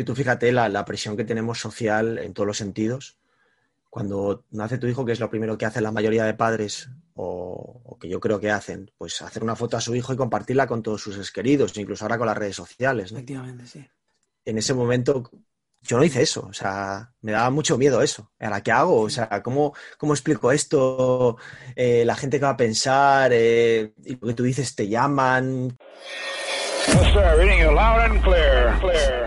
[0.00, 3.20] que tú fíjate la, la presión que tenemos social en todos los sentidos
[3.90, 7.98] cuando nace tu hijo, que es lo primero que hacen la mayoría de padres, o,
[8.00, 10.82] que yo creo que hacen, pues hacer una foto a su hijo y compartirla con
[10.82, 13.10] todos sus queridos, incluso ahora con las redes sociales.
[13.10, 13.84] Efectivamente, sí.
[14.44, 15.28] En ese momento
[15.82, 18.30] yo no hice eso, o sea, me daba mucho miedo eso.
[18.38, 19.00] ¿Ahora qué hago?
[19.02, 21.36] O sea, ¿cómo, cómo explico esto?
[21.74, 25.76] Eh, la gente que va a pensar, eh, y lo que tú dices, te llaman.
[28.82, 29.19] The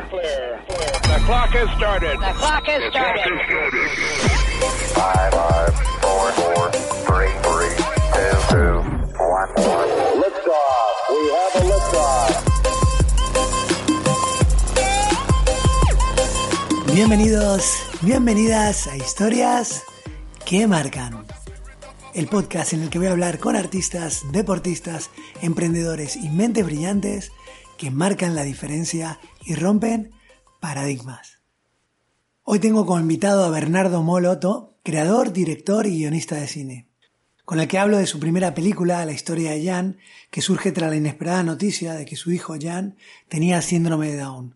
[1.26, 2.20] clock has started.
[2.20, 3.40] The clock has started.
[16.94, 19.84] Bienvenidos, bienvenidas a Historias
[20.46, 21.26] que Marcan.
[22.13, 25.10] El podcast en el que voy a hablar con artistas, deportistas,
[25.41, 27.32] emprendedores y mentes brillantes
[27.77, 30.12] que marcan la diferencia y rompen
[30.63, 31.40] paradigmas.
[32.44, 36.88] Hoy tengo como invitado a Bernardo Moloto, creador, director y guionista de cine,
[37.43, 39.98] con el que hablo de su primera película, La historia de Jan,
[40.32, 42.96] que surge tras la inesperada noticia de que su hijo Jan
[43.27, 44.55] tenía síndrome de Down.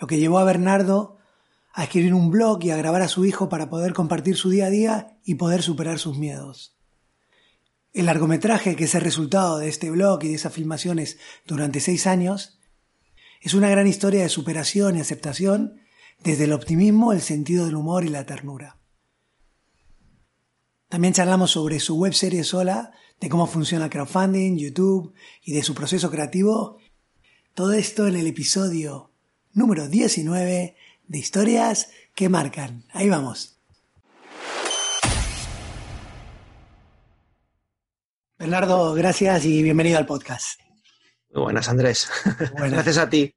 [0.00, 1.18] Lo que llevó a Bernardo
[1.74, 4.68] a escribir un blog y a grabar a su hijo para poder compartir su día
[4.68, 6.78] a día y poder superar sus miedos.
[7.92, 12.06] El largometraje, que es el resultado de este blog y de esas filmaciones durante seis
[12.06, 12.58] años,
[13.42, 15.80] es una gran historia de superación y aceptación
[16.22, 18.78] desde el optimismo, el sentido del humor y la ternura.
[20.88, 25.74] También charlamos sobre su web serie sola, de cómo funciona crowdfunding, YouTube y de su
[25.74, 26.78] proceso creativo.
[27.54, 29.10] Todo esto en el episodio
[29.52, 30.76] número 19
[31.08, 32.84] de Historias que Marcan.
[32.92, 33.58] Ahí vamos.
[38.38, 40.60] Bernardo, gracias y bienvenido al podcast.
[41.32, 42.10] Muy buenas, Andrés.
[42.54, 43.34] Gracias a ti.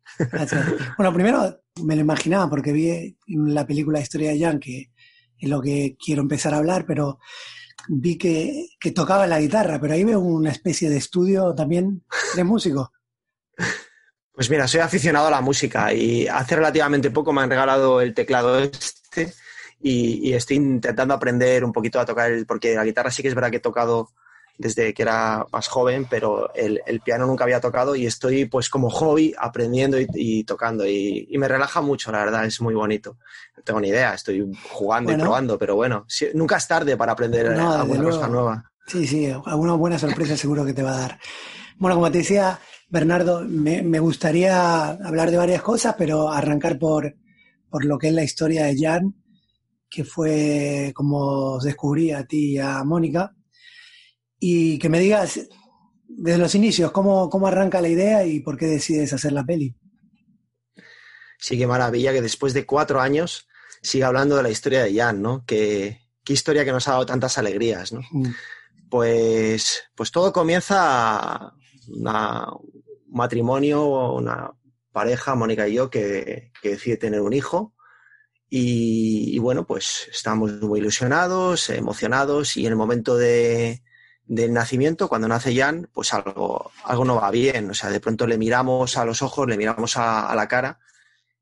[0.98, 2.90] Bueno, primero me lo imaginaba porque vi
[3.28, 4.92] en la película Historia de Jan que
[5.38, 7.20] es lo que quiero empezar a hablar, pero
[7.88, 12.04] vi que, que tocaba la guitarra, pero ahí veo una especie de estudio también
[12.36, 12.92] de músico.
[14.34, 18.14] Pues mira, soy aficionado a la música y hace relativamente poco me han regalado el
[18.14, 19.34] teclado este
[19.80, 23.30] y, y estoy intentando aprender un poquito a tocar el, porque la guitarra sí que
[23.30, 24.10] es verdad que he tocado
[24.58, 28.90] desde que era más joven, pero el, piano nunca había tocado y estoy pues como
[28.90, 33.18] hobby aprendiendo y, tocando y, me relaja mucho, la verdad, es muy bonito.
[33.58, 37.48] No tengo ni idea, estoy jugando y probando, pero bueno, nunca es tarde para aprender
[37.48, 38.72] alguna cosa nueva.
[38.88, 41.20] Sí, sí, alguna buena sorpresa seguro que te va a dar.
[41.78, 47.16] Bueno, como te decía, Bernardo, me, me gustaría hablar de varias cosas, pero arrancar por,
[47.70, 49.14] por lo que es la historia de Jan,
[49.90, 53.35] que fue como os descubrí a ti y a Mónica
[54.40, 55.40] y que me digas
[56.08, 59.76] desde los inicios cómo, cómo arranca la idea y por qué decides hacer la peli.
[61.38, 63.48] Sí, qué maravilla que después de cuatro años
[63.82, 65.44] siga hablando de la historia de Jan, ¿no?
[65.46, 68.02] Qué, qué historia que nos ha dado tantas alegrías, ¿no?
[68.12, 68.32] Mm.
[68.90, 71.54] Pues, pues todo comienza
[71.90, 72.82] una, un
[73.12, 74.52] matrimonio, una
[74.92, 77.74] pareja, Mónica y yo, que, que decide tener un hijo.
[78.50, 83.84] Y, y, bueno, pues estamos muy ilusionados, emocionados y en el momento de,
[84.28, 87.70] del nacimiento, cuando nace Jan, pues algo, algo no va bien.
[87.70, 90.80] O sea, de pronto le miramos a los ojos, le miramos a, la cara.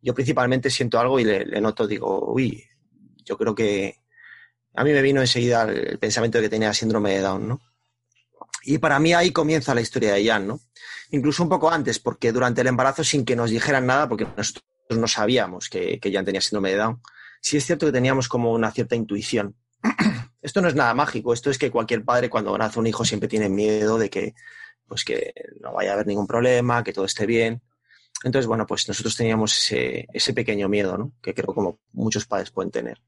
[0.02, 2.64] Yo principalmente siento algo y le, noto, digo, uy,
[3.24, 4.02] yo creo que
[4.76, 7.62] a mí me vino enseguida el pensamiento de que tenía síndrome de Down, ¿no?
[8.66, 10.60] Y para mí ahí comienza la historia de Jan, ¿no?
[11.12, 14.64] Incluso un poco antes, porque durante el embarazo, sin que nos dijeran nada, porque nosotros
[14.90, 17.02] no sabíamos que, que Jan tenía síndrome de Down,
[17.42, 19.56] sí es cierto que teníamos como una cierta intuición.
[20.42, 23.30] Esto no es nada mágico, esto es que cualquier padre cuando nace un hijo siempre
[23.30, 24.36] tiene miedo de que,
[24.88, 27.62] pues que no vaya a haber ningún problema, que todo esté bien.
[28.24, 31.14] Entonces, bueno, pues nosotros teníamos ese, pequeño miedo, ¿no?
[31.22, 33.02] Que creo como muchos padres pueden tener.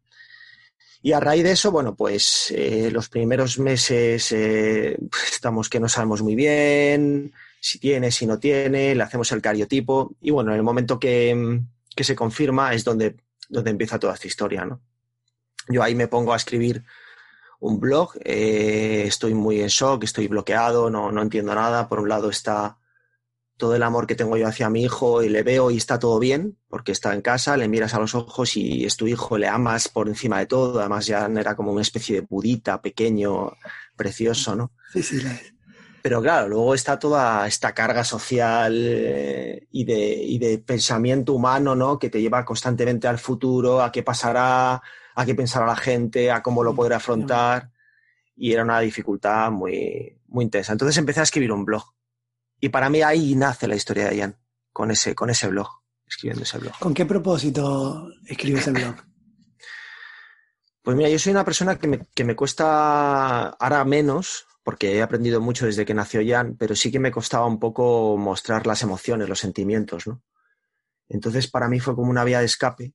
[1.01, 4.97] Y a raíz de eso, bueno, pues eh, los primeros meses eh,
[5.31, 10.15] estamos que no sabemos muy bien si tiene, si no tiene, le hacemos el cariotipo
[10.21, 11.61] y bueno, en el momento que,
[11.95, 13.15] que se confirma es donde,
[13.49, 14.81] donde empieza toda esta historia, ¿no?
[15.67, 16.83] Yo ahí me pongo a escribir
[17.59, 21.87] un blog, eh, estoy muy en shock, estoy bloqueado, no, no entiendo nada.
[21.87, 22.77] Por un lado está
[23.57, 26.19] todo el amor que tengo yo hacia mi hijo y le veo y está todo
[26.19, 29.47] bien, porque está en casa, le miras a los ojos y es tu hijo, le
[29.47, 30.79] amas por encima de todo.
[30.79, 33.53] Además ya era como una especie de budita pequeño,
[33.95, 34.71] precioso, ¿no?
[34.91, 35.21] Sí, sí,
[36.01, 41.75] Pero claro, luego está toda esta carga social eh, y, de, y de pensamiento humano,
[41.75, 41.97] ¿no?
[41.97, 44.81] Que te lleva constantemente al futuro, a qué pasará,
[45.15, 47.71] a qué pensar a la gente, a cómo lo podré afrontar.
[48.35, 50.73] Y era una dificultad muy, muy intensa.
[50.73, 51.83] Entonces empecé a escribir un blog.
[52.59, 54.37] Y para mí ahí nace la historia de Jan,
[54.71, 55.69] con ese, con ese blog.
[56.05, 56.77] escribiendo ese blog.
[56.79, 58.95] ¿Con qué propósito escribes el blog?
[60.81, 65.01] Pues mira, yo soy una persona que me, que me cuesta ahora menos, porque he
[65.01, 68.83] aprendido mucho desde que nació Jan, pero sí que me costaba un poco mostrar las
[68.83, 70.21] emociones, los sentimientos, ¿no?
[71.07, 72.93] Entonces, para mí fue como una vía de escape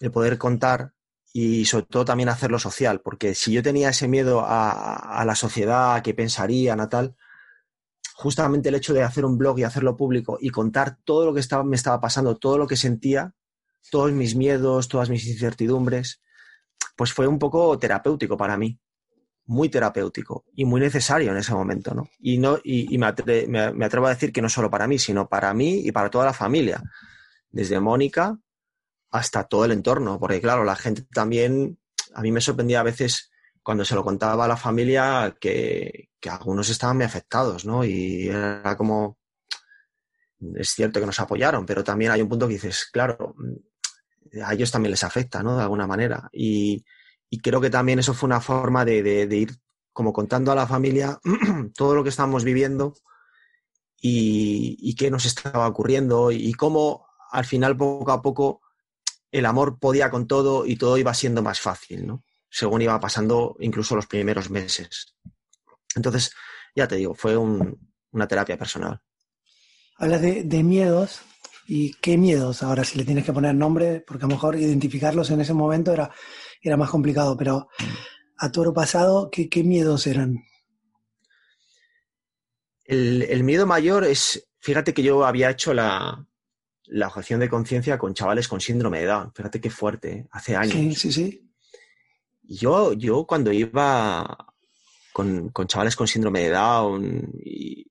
[0.00, 0.94] el poder contar
[1.32, 5.34] y sobre todo también hacerlo social, porque si yo tenía ese miedo a, a la
[5.34, 7.16] sociedad, a qué pensarían, a tal,
[8.14, 11.40] justamente el hecho de hacer un blog y hacerlo público y contar todo lo que
[11.40, 13.34] estaba, me estaba pasando, todo lo que sentía,
[13.90, 16.22] todos mis miedos, todas mis incertidumbres,
[16.96, 18.78] pues fue un poco terapéutico para mí,
[19.46, 22.08] muy terapéutico y muy necesario en ese momento, ¿no?
[22.20, 25.28] Y, no, y, me, atre, me, atrevo a decir que no solo para mí, sino
[25.28, 26.82] para mí y para toda la familia,
[27.50, 28.38] desde Mónica
[29.12, 31.78] hasta todo el entorno, porque claro, la gente también,
[32.14, 33.30] a mí me sorprendía a veces
[33.62, 37.84] cuando se lo contaba a la familia que, algunos estaban muy afectados, ¿no?
[37.84, 39.18] Y era como,
[40.54, 43.34] es cierto que nos apoyaron, pero también hay un punto que dices, claro,
[44.44, 45.56] a ellos también les afecta, ¿no?
[45.56, 46.28] De alguna manera.
[46.32, 46.84] Y,
[47.42, 49.56] creo que también eso fue una forma de, de, ir
[49.92, 51.18] como contando a la familia
[51.74, 52.94] todo lo que estábamos viviendo
[54.00, 58.61] y, y qué nos estaba ocurriendo y cómo al final poco a poco
[59.32, 62.24] el amor podía con todo y todo iba siendo más fácil, ¿no?
[62.48, 65.16] Según iba pasando incluso los primeros meses.
[65.96, 66.32] Entonces,
[66.76, 69.00] ya te digo, fue un, una terapia personal.
[69.98, 71.22] Hablas de, de miedos
[71.66, 74.04] ¿Y qué miedos ahora si le tienes que poner nombre?
[74.06, 76.10] Porque a lo mejor identificarlos en ese momento era,
[76.60, 77.68] era más complicado, pero
[78.36, 80.44] a toro pasado, ¿qué, qué miedos eran?
[82.84, 86.26] El, el, miedo mayor es, fíjate que yo había hecho la,
[86.92, 90.74] la objeción de conciencia con chavales con síndrome de Down, fíjate qué fuerte, hace años.
[90.74, 91.50] Sí, sí, sí.
[92.42, 94.54] Yo, yo cuando iba
[95.12, 97.90] con, con chavales con síndrome de Down y,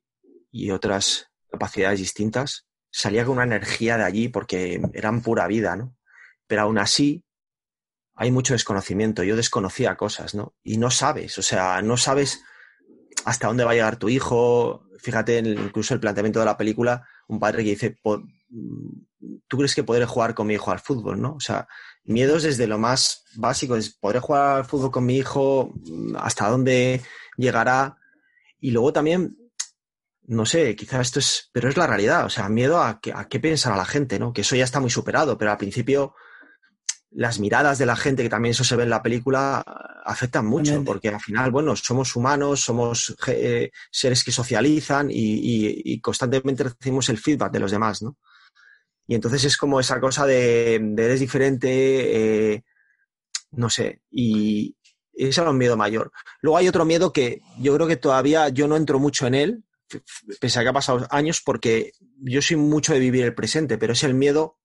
[0.51, 5.95] y otras capacidades distintas, salía con una energía de allí porque eran pura vida, ¿no?
[6.45, 7.23] Pero aún así
[8.13, 9.23] hay mucho desconocimiento.
[9.23, 10.53] Yo desconocía cosas, ¿no?
[10.63, 12.43] Y no sabes, o sea, no sabes
[13.25, 14.85] hasta dónde va a llegar tu hijo.
[14.99, 17.97] Fíjate, incluso el planteamiento de la película, un padre que dice,
[19.47, 21.35] ¿tú crees que podré jugar con mi hijo al fútbol, no?
[21.35, 21.67] O sea,
[22.03, 25.73] miedos desde lo más básico, es, ¿podré jugar al fútbol con mi hijo?
[26.17, 27.01] ¿Hasta dónde
[27.37, 27.97] llegará?
[28.59, 29.37] Y luego también
[30.27, 33.27] no sé, quizás esto es, pero es la realidad, o sea, miedo a, que, a
[33.27, 34.31] qué pensará la gente, ¿no?
[34.31, 36.15] Que eso ya está muy superado, pero al principio
[37.11, 39.59] las miradas de la gente, que también eso se ve en la película,
[40.05, 45.81] afectan mucho, porque al final, bueno, somos humanos, somos eh, seres que socializan y, y,
[45.83, 48.17] y, constantemente recibimos el feedback de los demás, ¿no?
[49.11, 52.63] Y entonces es como esa cosa de, eres diferente, eh,
[53.51, 54.77] no sé, y
[55.13, 56.13] ese era un miedo mayor.
[56.39, 59.65] Luego hay otro miedo que yo creo que todavía yo no entro mucho en él,
[60.39, 61.91] pese a que ha pasado años, porque
[62.21, 64.59] yo soy mucho de vivir el presente, pero es el miedo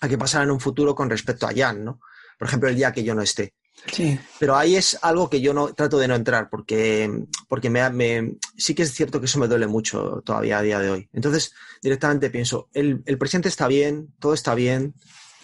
[0.00, 1.98] a que pasará en un futuro con respecto a Jan, ¿no?
[2.38, 3.52] Por ejemplo, el día que yo no esté.
[3.92, 4.18] Sí.
[4.38, 7.10] Pero ahí es algo que yo no trato de no entrar, porque,
[7.48, 10.78] porque me, me, sí que es cierto que eso me duele mucho todavía a día
[10.78, 11.08] de hoy.
[11.12, 11.52] Entonces,
[11.82, 14.94] directamente pienso, el, el presente está bien, todo está bien,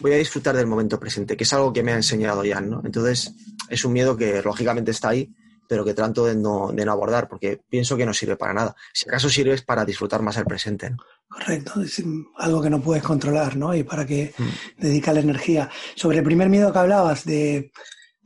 [0.00, 2.82] voy a disfrutar del momento presente, que es algo que me ha enseñado Jan, ¿no?
[2.84, 3.34] Entonces,
[3.68, 5.34] es un miedo que lógicamente está ahí,
[5.68, 8.76] pero que trato de no, de no, abordar, porque pienso que no sirve para nada.
[8.92, 10.90] Si acaso sirve es para disfrutar más el presente.
[10.90, 10.96] ¿no?
[11.28, 12.02] Correcto, es
[12.38, 13.74] algo que no puedes controlar, ¿no?
[13.74, 14.80] Y para que mm.
[14.80, 15.68] dedica la energía.
[15.94, 17.70] Sobre el primer miedo que hablabas, de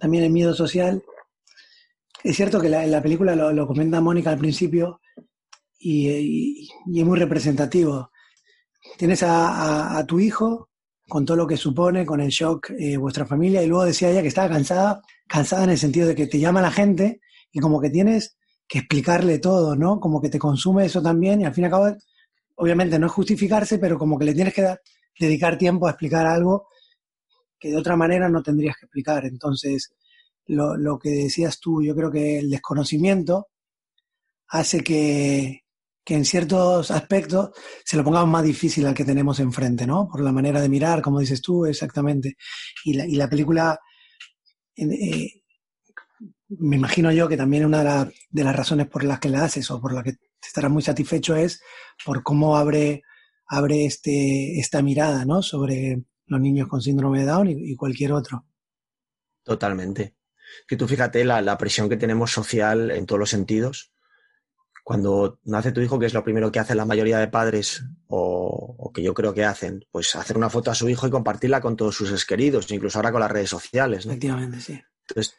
[0.02, 1.00] también el miedo social,
[2.24, 5.00] es cierto que la, la película lo, comenta Mónica al principio
[5.78, 8.10] y, es muy representativo.
[8.98, 10.70] Tienes a, tu hijo
[11.06, 14.22] con todo lo que supone, con el shock, eh, vuestra familia, y luego decía ella
[14.22, 17.20] que estaba cansada, cansada en el sentido de que te llama la gente
[17.52, 20.00] y como que tienes que explicarle todo, ¿no?
[20.00, 21.96] Como que te consume eso también y al fin y al cabo,
[22.56, 24.74] obviamente no es justificarse, pero como que le tienes que
[25.20, 26.66] dedicar tiempo a explicar algo
[27.62, 29.24] que de otra manera no tendrías que explicar.
[29.24, 29.94] Entonces,
[30.46, 33.50] lo, lo que decías tú, yo creo que el desconocimiento
[34.48, 35.62] hace que,
[36.04, 37.50] que en ciertos aspectos
[37.84, 40.08] se lo pongamos más difícil al que tenemos enfrente, ¿no?
[40.08, 42.36] Por la manera de mirar, como dices tú, exactamente.
[42.84, 43.78] Y la, y la película
[44.76, 45.42] eh,
[46.48, 49.44] me imagino yo que también una de, la, de, las razones por las que la
[49.44, 50.14] haces o por la que
[50.44, 51.62] estarás muy satisfecho es
[52.04, 53.02] por cómo abre,
[53.46, 55.42] abre este, esta mirada ¿no?
[55.42, 58.46] sobre los niños con síndrome de Down y, y cualquier otro.
[59.42, 60.16] Totalmente.
[60.66, 63.92] Que tú fíjate la, la, presión que tenemos social en todos los sentidos.
[64.84, 68.74] Cuando nace tu hijo, que es lo primero que hacen la mayoría de padres, o,
[68.78, 71.60] o, que yo creo que hacen, pues hacer una foto a su hijo y compartirla
[71.60, 74.06] con todos sus queridos, incluso ahora con las redes sociales.
[74.06, 74.12] ¿no?
[74.12, 74.82] Efectivamente, sí.
[75.08, 75.36] Entonces,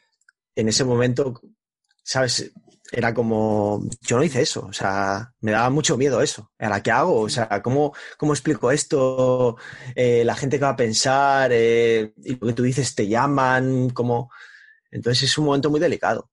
[0.56, 1.42] en ese momento,
[2.04, 2.54] ¿sabes?
[2.96, 6.52] Era como, yo no hice eso, o sea, me daba mucho miedo eso.
[6.60, 7.22] ¿Ahora qué hago?
[7.22, 9.58] O sea, ¿cómo, cómo explico esto?
[9.96, 13.90] Eh, la gente que va a pensar, eh, y lo que tú dices, te llaman,
[13.90, 14.30] como...
[14.92, 16.30] Entonces es un momento muy delicado.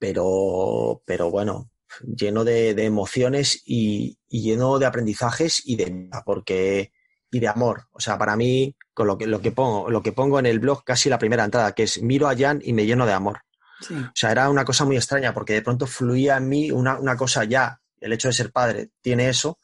[0.00, 1.70] Pero, pero bueno,
[2.04, 6.92] lleno de, emociones y, lleno de aprendizajes y de porque
[7.30, 7.86] y de amor.
[7.92, 10.58] O sea, para mí, con lo que, lo que pongo, lo que pongo en el
[10.58, 13.42] blog, casi la primera entrada, que es miro a Jan y me lleno de amor.
[13.90, 17.16] O sea, era una cosa muy extraña, porque de pronto fluía en mí una, una
[17.16, 19.58] cosa ya, el hecho de ser padre tiene eso,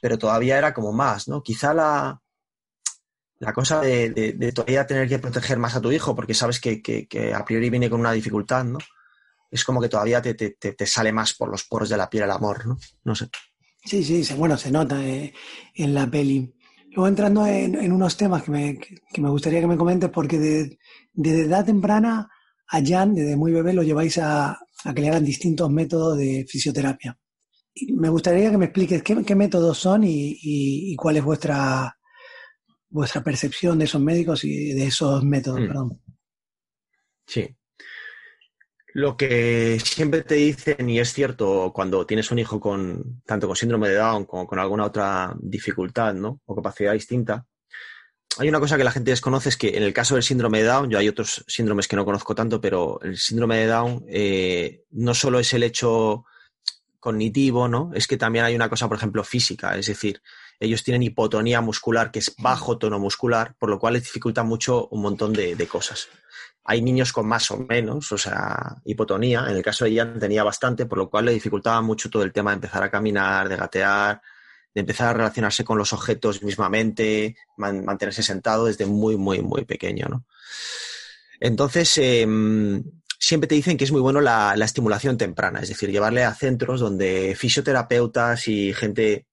[0.00, 1.42] pero todavía era como más, ¿no?
[1.42, 2.20] Quizá la,
[3.38, 7.34] la cosa de, todavía tener que proteger más a tu hijo, porque sabes que, que,
[7.34, 8.78] a priori viene con una dificultad, ¿no?
[9.50, 12.30] Es como que todavía te, te, sale más por los poros de la piel el
[12.30, 12.78] amor, ¿no?
[13.04, 13.28] No sé.
[13.84, 15.32] Sí, sí, bueno, se nota eh,
[15.74, 16.54] en la peli.
[16.90, 20.78] Luego entrando en, unos temas que me, que me, gustaría que me comentes, porque de,
[21.12, 22.30] de, edad temprana
[22.68, 26.44] a Jan, desde muy bebé, lo lleváis a, a que le hagan distintos métodos de
[26.48, 27.18] fisioterapia.
[27.94, 31.98] me gustaría que me expliques qué, métodos son y, y, cuál es vuestra,
[32.88, 35.66] vuestra percepción de esos médicos y de esos métodos, mm.
[35.66, 36.00] perdón.
[37.26, 37.56] Sí.
[38.92, 43.56] Lo que siempre te dicen, y es cierto, cuando tienes un hijo con tanto con
[43.56, 46.40] síndrome de Down como con alguna otra dificultad, ¿no?
[46.44, 47.44] O capacidad distinta,
[48.38, 50.68] hay una cosa que la gente desconoce, es que en el caso del síndrome de
[50.68, 54.84] Down, yo hay otros síndromes que no conozco tanto, pero el síndrome de Down eh,
[54.90, 56.24] no solo es el hecho
[56.98, 57.90] cognitivo, ¿no?
[57.94, 60.22] Es que también hay una cosa, por ejemplo, física, es decir,
[60.58, 64.88] ellos tienen hipotonía muscular, que es bajo tono muscular, por lo cual les dificulta mucho
[64.88, 66.08] un montón de cosas.
[66.64, 69.44] Hay niños con más o menos, o sea, hipotonía.
[69.48, 72.32] En el caso de Ian tenía bastante, por lo cual le dificultaba mucho todo el
[72.32, 74.22] tema de empezar a caminar, de gatear,
[74.74, 80.08] de empezar a relacionarse con los objetos mismamente, mantenerse sentado desde muy, muy, muy pequeño,
[80.08, 80.24] ¿no?
[81.40, 82.82] Entonces, em,
[83.18, 86.80] siempre te dicen que es muy bueno la, estimulación temprana, es decir, llevarle a centros
[86.80, 89.26] donde fisioterapeutas y gente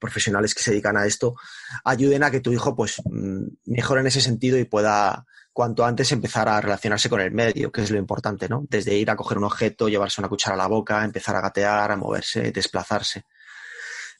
[0.00, 1.36] profesionales que se dedican a esto
[1.82, 6.12] ayuden a que tu hijo pues mm, mejore en ese sentido y pueda cuanto antes
[6.12, 8.66] empezar a relacionarse con el medio, que es lo importante, ¿no?
[8.68, 11.90] Desde ir a coger un objeto, llevarse una cuchara a la boca, empezar a gatear,
[11.90, 13.24] a moverse, desplazarse.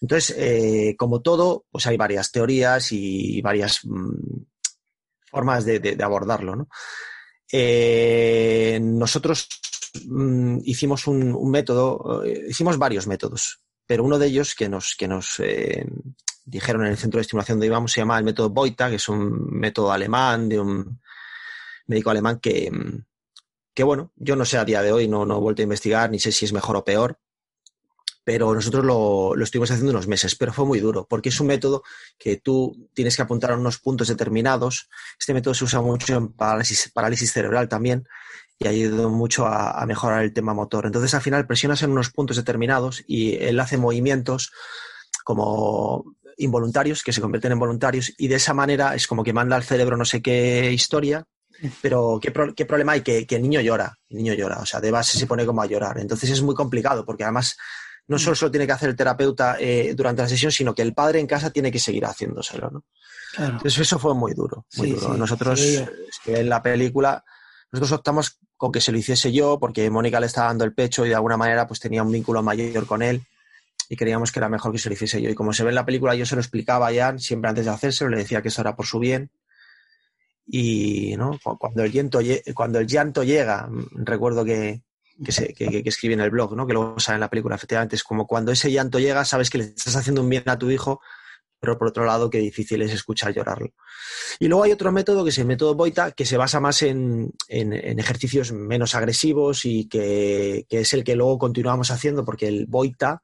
[0.01, 4.43] Entonces, eh, como todo, pues hay varias teorías y varias mm,
[5.31, 6.69] formas de, abordarlo, ¿no?
[7.51, 9.49] Eh, nosotros
[10.07, 15.09] mm, hicimos un, método, eh, hicimos varios métodos, pero uno de ellos que nos, que
[15.09, 15.41] nos
[16.45, 19.09] dijeron en el centro de estimulación donde íbamos se llama el método Boita, que es
[19.09, 21.01] un método alemán de un
[21.87, 22.71] médico alemán que,
[23.73, 26.11] que, bueno, yo no sé a día de hoy, no, no he vuelto a investigar,
[26.11, 27.19] ni sé si es mejor o peor,
[28.27, 31.47] pero nosotros lo, lo, estuvimos haciendo unos meses, pero fue muy duro, porque es un
[31.47, 31.85] método
[32.19, 34.91] que tú tienes que apuntar a unos puntos determinados.
[35.17, 36.91] Este método se usa mucho en parálisis,
[37.33, 38.09] cerebral también
[38.59, 40.87] y ha ayudado mucho a, mejorar el tema motor.
[40.87, 44.51] Entonces, al final, presionas en unos puntos determinados y él hace movimientos
[45.23, 49.55] como involuntarios, que se convierten en voluntarios, y de esa manera es como que manda
[49.55, 51.25] al cerebro no sé qué historia
[51.81, 52.31] pero ¿qué,
[52.67, 53.03] problema hay?
[53.03, 55.67] Que, el niño llora, el niño llora, o sea, de base se pone como a
[55.67, 55.99] llorar.
[55.99, 57.57] Entonces es muy complicado porque además
[58.09, 60.95] no solo lo tiene que hacer el terapeuta eh, durante la sesión, sino que el
[60.95, 62.85] padre en casa tiene que seguir haciéndoselo, ¿no?
[63.39, 65.15] Entonces eso fue muy duro, muy duro.
[65.15, 65.61] nosotros,
[66.25, 67.23] en la película,
[67.71, 71.05] nosotros optamos con que se lo hiciese yo porque Mónica le estaba dando el pecho
[71.05, 73.23] y de alguna manera pues tenía un vínculo mayor con él
[73.91, 75.29] y creíamos que era mejor que se lo hiciese yo.
[75.29, 77.73] Y como se ve en la película, yo se lo explicaba ya siempre antes de
[77.73, 79.31] hacérselo, le decía que eso era por su bien
[80.47, 81.39] y ¿no?
[81.59, 82.21] cuando, el llanto,
[82.55, 84.83] cuando el llanto llega, mm, recuerdo que,
[85.25, 86.67] que, se, que, escribí en el blog, ¿no?
[86.67, 89.59] que luego sale en la película, efectivamente, es como cuando ese llanto llega, sabes que
[89.59, 91.01] le estás haciendo un bien a tu hijo,
[91.59, 93.71] pero por otro lado, qué difícil es escuchar llorarlo.
[94.39, 97.33] Y luego hay otro método, que es el método Boita, que se basa más en,
[97.49, 102.47] en, en ejercicios menos agresivos y que, que, es el que luego continuamos haciendo, porque
[102.49, 103.23] el Boita,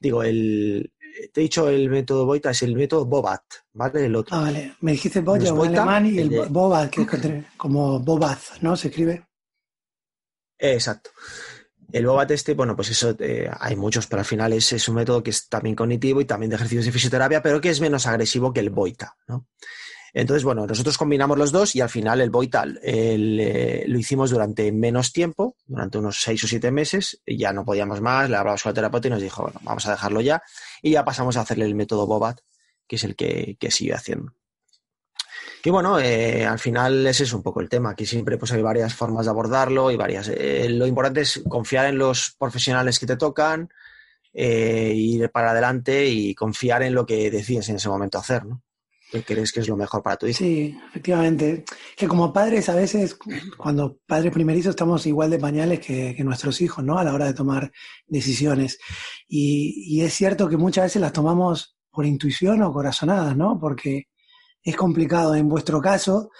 [0.00, 0.92] digo, el,
[1.32, 4.06] te he dicho el método Boita, es el método Bobat, ¿vale?
[4.06, 4.36] El otro.
[4.36, 4.74] Ah, vale.
[4.80, 8.76] Me dijiste Boya o alemán y el, Bobat, que es como Bobat, ¿no?
[8.76, 9.26] Se escribe.
[10.60, 11.10] Exacto.
[11.92, 14.94] El Bobat este, bueno, pues eso, eh, hay muchos, pero al final es, es, un
[14.94, 18.06] método que es también cognitivo y también de ejercicios de fisioterapia, pero que es menos
[18.06, 19.48] agresivo que el Boita, ¿no?
[20.12, 24.72] Entonces, bueno, nosotros combinamos los dos y al final el Boital eh, lo hicimos durante
[24.72, 28.64] menos tiempo, durante unos seis o siete meses, y ya no podíamos más, le hablamos
[28.66, 30.42] al terapeuta y nos dijo, bueno, vamos a dejarlo ya,
[30.82, 32.40] y ya pasamos a hacerle el método Bobat,
[32.88, 34.32] que es el que, sigue haciendo.
[35.62, 37.90] Y bueno, eh, al final ese es un poco el tema.
[37.90, 40.28] Aquí siempre pues, hay varias formas de abordarlo y varias.
[40.28, 43.68] Eh, lo importante es confiar en los profesionales que te tocan,
[44.32, 48.62] ir para adelante y confiar en lo que decides en ese momento hacer, ¿no?
[49.10, 50.38] que crees que es lo mejor para tu hijo.
[50.38, 51.64] Sí, efectivamente.
[51.96, 53.18] Que como padres a veces,
[53.56, 56.98] cuando padres primerizos, estamos igual de pañales que, nuestros hijos, ¿no?
[56.98, 57.72] A la hora de tomar
[58.06, 58.78] decisiones.
[59.28, 63.58] Y, es cierto que muchas veces las tomamos por intuición o corazonadas, ¿no?
[63.58, 64.06] Porque
[64.62, 65.34] es complicado.
[65.34, 66.30] En vuestro caso,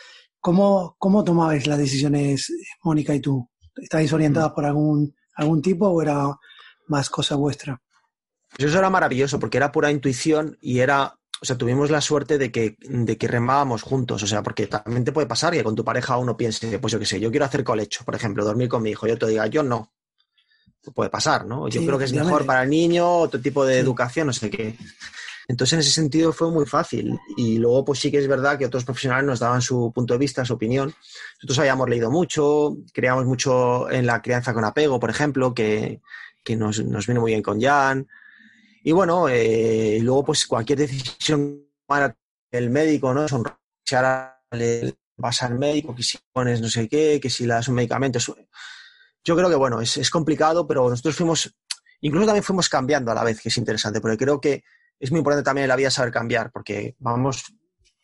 [0.41, 3.49] ¿cómo, cómo tomabais las decisiones, Mónica y tú?
[3.77, 4.55] ¿Estáis orientadas mm.
[4.55, 6.27] por algún, algún tipo o era
[6.89, 7.81] más cosa vuestra?
[8.57, 12.37] Pues eso era maravilloso porque era pura intuición y era o sea, tuvimos la suerte
[12.37, 15.75] de que, de que remábamos juntos, o sea, porque también te puede pasar que con
[15.75, 18.69] tu pareja uno piense, pues yo qué sé, yo quiero hacer colecho, por ejemplo, dormir
[18.69, 19.93] con mi hijo, y otro diga, yo no.
[20.95, 21.69] Puede pasar, ¿no?
[21.69, 24.79] Yo creo que es mejor para el niño, otro tipo de educación, no sé qué.
[25.51, 27.19] Entonces, en ese sentido fue muy fácil.
[27.37, 30.19] Y luego, pues sí que es verdad que otros profesionales nos daban su punto de
[30.19, 30.95] vista, su opinión.
[31.39, 36.01] Nosotros habíamos leído mucho, creíamos mucho en la crianza con apego, por ejemplo, que,
[36.45, 38.07] que nos, nos vino muy bien con Jan.
[38.85, 42.17] Y bueno, eh, luego pues cualquier decisión para
[42.53, 43.27] el médico, ¿no?
[43.27, 43.43] Son
[43.85, 47.55] si ahora le vas al médico, que si pones no sé qué, que si le
[47.55, 48.21] das un medicamento.
[49.25, 51.53] Yo creo que bueno, es, es complicado, pero nosotros fuimos,
[52.03, 54.63] incluso también fuimos cambiando a la vez, que es interesante, porque creo que
[55.01, 57.55] es muy importante también en la vida saber cambiar, porque vamos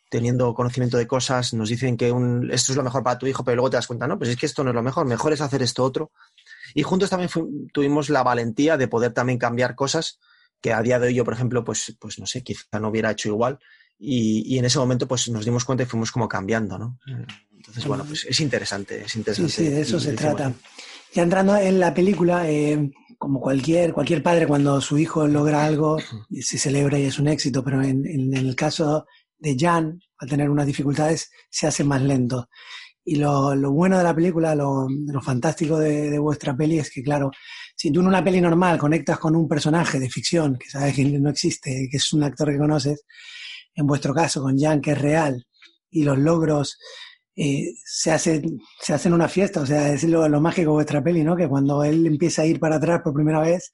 [0.09, 3.43] teniendo conocimiento de cosas, nos dicen que un, esto es lo mejor para tu hijo,
[3.43, 5.33] pero luego te das cuenta, no, pues es que esto no es lo mejor, mejor
[5.33, 6.11] es hacer esto otro.
[6.73, 7.29] Y juntos también
[7.73, 10.19] tuvimos la valentía de poder también cambiar cosas
[10.61, 13.11] que a día de hoy yo, por ejemplo, pues, pues no sé, quizá no hubiera
[13.11, 13.59] hecho igual.
[13.99, 16.99] Y, en ese momento pues nos dimos cuenta y fuimos como cambiando, ¿no?
[17.51, 19.51] Entonces, bueno, pues es interesante, es interesante.
[19.51, 20.53] Sí, sí, de eso se trata.
[21.13, 25.97] Ya entrando en la película, eh, como cualquier, cualquier padre cuando su hijo logra algo,
[26.29, 29.05] se celebra y es un éxito, pero en, el caso
[29.37, 32.47] de Jan, al tener unas dificultades, se hace más lento.
[33.03, 34.87] Y lo, bueno de la película, lo,
[35.21, 37.31] fantástico de, de, vuestra peli es que, claro,
[37.75, 41.05] si tú en una peli normal conectas con un personaje de ficción que sabes que
[41.05, 43.05] no existe, que es un actor que conoces,
[43.73, 45.45] en vuestro caso con Jan, que es real,
[45.89, 46.77] y los logros
[47.39, 51.23] eh, se, hacen, se hacen una fiesta, o sea, es lo, mágico de vuestra peli,
[51.23, 51.35] ¿no?
[51.37, 53.73] Que cuando él empieza a ir para atrás por primera vez,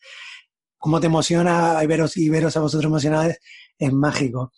[0.78, 3.36] cómo te emociona y veros, y veros a vosotros emocionados
[3.78, 4.52] es mágico.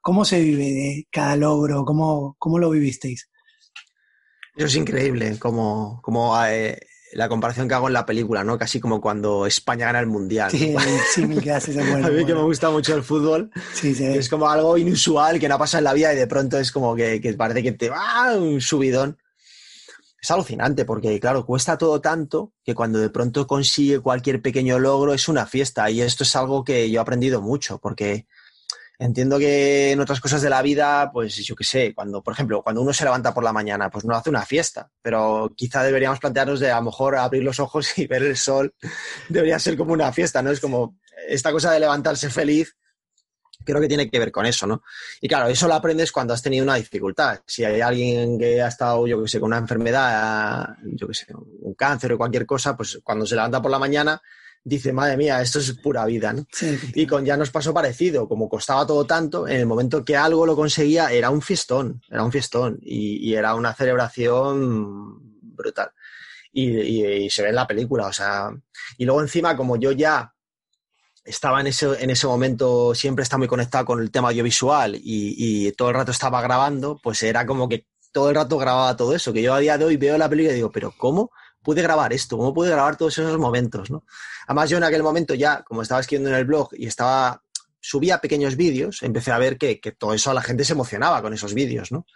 [0.00, 1.84] ¿Cómo se vive cada logro?
[1.84, 3.28] ¿Cómo, cómo lo vivisteis?
[4.56, 6.78] Eso es increíble, como, como eh,
[7.12, 8.58] la comparación que hago en la película, ¿no?
[8.58, 10.50] Casi como cuando España gana el Mundial.
[10.50, 10.74] Sí,
[11.14, 13.50] sí, que haces bueno, A mí que me gusta mucho el fútbol.
[13.72, 14.04] Sí, sí.
[14.04, 16.94] Es como algo inusual que no pasa en la vida y de pronto es como
[16.94, 19.18] que, parece que te va un subidón.
[20.20, 25.14] Es alucinante porque, claro, cuesta todo tanto que cuando de pronto consigue cualquier pequeño logro
[25.14, 25.88] es una fiesta.
[25.90, 28.26] Y esto es algo que yo he aprendido mucho porque
[28.98, 32.62] Entiendo que en otras cosas de la vida, pues yo qué sé, cuando, por ejemplo,
[32.62, 36.18] cuando uno se levanta por la mañana, pues no hace una fiesta, pero quizá deberíamos
[36.18, 38.74] plantearnos de a lo mejor abrir los ojos y ver el sol
[39.28, 40.50] debería ser como una fiesta, ¿no?
[40.50, 42.74] Es como esta cosa de levantarse feliz,
[43.64, 44.82] creo que tiene que ver con eso, ¿no?
[45.20, 47.40] Y claro, eso lo aprendes cuando has tenido una dificultad.
[47.46, 51.26] Si hay alguien que ha estado, yo qué sé, con una enfermedad, yo qué sé,
[51.34, 54.22] un cáncer o cualquier cosa, pues cuando se levanta por la mañana,
[54.66, 56.44] dice, madre mía, esto es pura vida, ¿no?
[56.92, 60.44] Y con ya nos pasó parecido, como costaba todo tanto, en el momento que algo
[60.44, 65.20] lo conseguía, era un fiestón, era un fiestón, y, era una celebración
[65.54, 65.92] brutal.
[66.52, 68.50] Y, se ve en la película, o sea,
[68.98, 70.32] y luego encima, como yo ya
[71.24, 75.68] estaba en ese, en ese momento, siempre está muy conectado con el tema audiovisual y,
[75.68, 79.14] y todo el rato estaba grabando, pues era como que todo el rato grababa todo
[79.14, 81.30] eso, que yo a día de hoy veo la película y digo, pero ¿cómo?
[81.66, 82.38] Pude grabar esto?
[82.38, 83.90] ¿Cómo pude grabar todos esos momentos?
[83.90, 84.04] ¿no?
[84.46, 87.42] Además, yo en aquel momento ya, como estaba escribiendo en el blog y estaba
[87.80, 91.34] subía pequeños vídeos, empecé a ver que, todo eso a la gente se emocionaba con
[91.34, 92.06] esos vídeos, ¿no?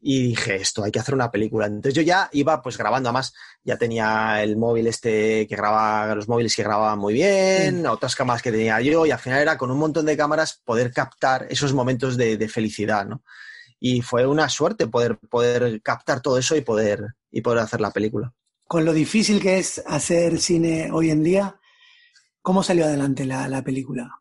[0.00, 1.66] Y dije, esto, hay que hacer una película.
[1.66, 6.28] Entonces yo ya iba pues grabando, además ya tenía el móvil este que grababa, los
[6.28, 9.72] móviles que grababan muy bien, otras cámaras que tenía yo, y al final era con
[9.72, 13.24] un montón de cámaras poder captar esos momentos de, de felicidad, ¿no?
[13.80, 17.90] Y fue una suerte poder, poder captar todo eso y poder, y poder hacer la
[17.90, 18.32] película
[18.74, 21.60] con lo difícil que es hacer cine hoy en día,
[22.42, 24.20] ¿cómo salió adelante la, película?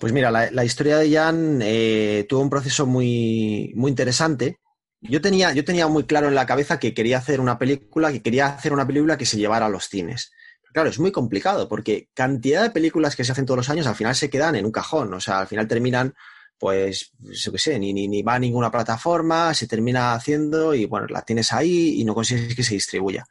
[0.00, 4.60] Pues mira, la, historia de Jan eh, tuvo un proceso muy, muy interesante.
[5.02, 8.22] Yo tenía, yo tenía muy claro en la cabeza que quería hacer una película, que
[8.22, 10.32] quería hacer una película que se llevara a los cines.
[10.72, 13.96] claro, es muy complicado porque cantidad de películas que se hacen todos los años al
[13.96, 15.12] final se quedan en un cajón.
[15.12, 16.14] O sea, al final terminan
[16.60, 20.84] pues, yo qué sé, ni, ni, ni, va a ninguna plataforma, se termina haciendo y
[20.84, 23.26] bueno, la tienes ahí y no consigues que se distribuya.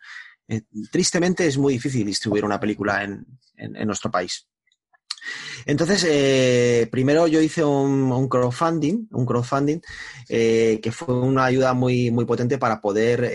[0.47, 3.23] Eh, tristemente es muy difícil distribuir una película en,
[3.55, 4.47] en, nuestro país.
[5.67, 9.79] Entonces, eh, primero yo hice un, crowdfunding, un crowdfunding
[10.27, 13.29] eh, que fue una ayuda muy, muy potente para poder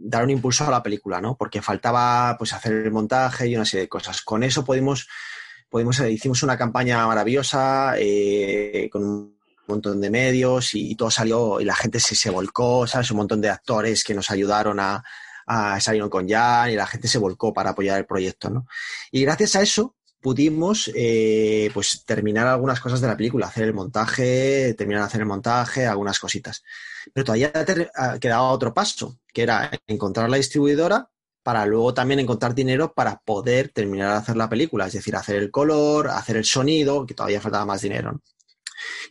[0.00, 1.34] dar un impulso a la película, ¿no?
[1.38, 4.20] Porque faltaba pues hacer el montaje y una serie de cosas.
[4.20, 5.08] Con eso pudimos
[6.00, 11.64] eh, hicimos una campaña maravillosa eh, con un montón de medios y, todo salió y
[11.64, 13.10] la gente se, se volcó, ¿sabes?
[13.10, 15.02] Un montón de actores que nos ayudaron a,
[15.46, 15.78] a
[16.10, 18.66] con Jan y la gente se volcó para apoyar el proyecto, ¿no?
[19.10, 23.74] Y gracias a eso pudimos eh, pues terminar algunas cosas de la película, hacer el
[23.74, 26.62] montaje, terminar de hacer el montaje, algunas cositas.
[27.12, 27.50] Pero todavía
[27.96, 31.08] ah, quedaba otro paso, que era encontrar la distribuidora
[31.42, 35.36] para luego también encontrar dinero para poder terminar de hacer la película, es decir, hacer
[35.36, 38.20] el color, hacer el sonido, que todavía faltaba más dinero.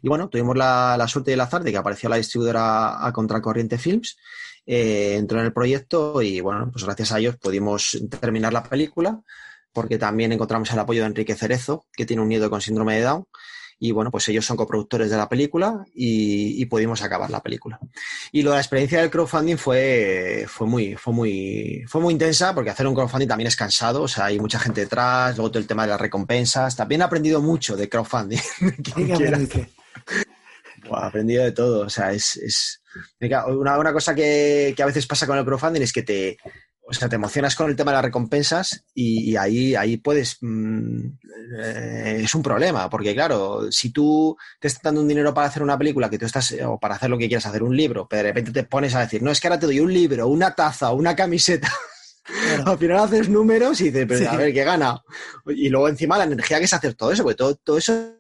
[0.02, 3.78] Y bueno, tuvimos la, suerte y el azar de que apareció la distribuidora a Contracorriente
[3.78, 4.17] Films,
[4.65, 9.22] eh, entró en el proyecto y bueno, pues gracias a ellos pudimos terminar la película,
[9.74, 13.02] porque también encontramos el apoyo de Enrique Cerezo, que tiene un nieto con síndrome de
[13.02, 13.26] Down,
[13.84, 17.80] y bueno, pues ellos son coproductores de la película y, pudimos acabar la película.
[18.32, 22.54] Y lo de la experiencia del crowdfunding fue, fue, muy, fue, muy, fue muy intensa
[22.54, 25.60] porque hacer un crowdfunding también es cansado, o sea, hay mucha gente detrás, luego todo
[25.60, 26.76] el tema de las recompensas.
[26.76, 28.38] También he aprendido mucho de crowdfunding.
[30.86, 32.38] he aprendido de todo, o sea, es...
[32.38, 32.82] es...
[33.20, 36.38] Una, una cosa que, que a veces pasa con el crowdfunding es que te,
[36.91, 40.38] o sea, te emocionas con el tema de las recompensas y, ahí, ahí puedes.
[40.41, 41.08] Mm,
[41.63, 45.63] eh, es un problema, porque claro, si tú te estás dando un dinero para hacer
[45.63, 48.23] una película, que tú estás, o para hacer lo que quieras, hacer un libro, pero
[48.23, 50.54] de repente te pones a decir, no, es que ahora te doy un libro, una
[50.54, 51.71] taza, una camiseta.
[52.65, 55.01] Al final haces números y dices, pero a ver, ¿qué gana?
[55.47, 58.17] Y luego encima la energía que es hacer todo eso, porque todo, todo eso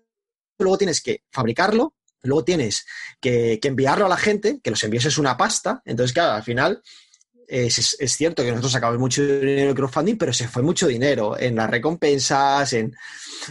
[0.57, 2.85] luego tienes que fabricarlo, luego tienes
[3.19, 6.43] que, que enviarlo a la gente, que los envíes es una pasta, entonces claro, al
[6.43, 6.81] final
[7.51, 11.55] es, cierto que nosotros sacamos mucho dinero en crowdfunding, pero se fue mucho dinero en
[11.55, 12.95] las recompensas, en...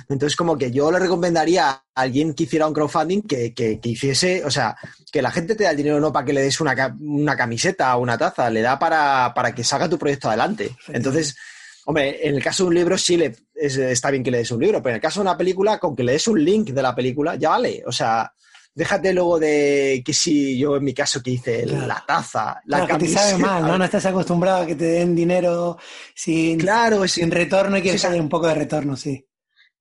[0.08, 4.42] Entonces, como que yo le recomendaría a alguien que hiciera un crowdfunding que, que, hiciese,
[4.44, 4.76] o sea,
[5.12, 7.94] que la gente te da el dinero no para que le des una, una camiseta
[7.96, 10.76] o una taza, le da para, para que salga tu proyecto adelante.
[10.88, 11.36] Entonces,
[11.84, 14.60] hombre, en el caso de un libro sí le, está bien que le des un
[14.60, 16.82] libro, pero en el caso de una película, con que le des un link de
[16.82, 17.82] la película, ya vale.
[17.84, 18.32] O sea,
[18.72, 22.98] Déjate luego de que si yo en mi caso que hice la taza, la claro,
[22.98, 23.76] que te sabe mal, ¿no?
[23.76, 25.76] No estás acostumbrado a que te den dinero
[26.14, 29.26] sin, claro, sin retorno y quieres saber un poco de retorno, sí.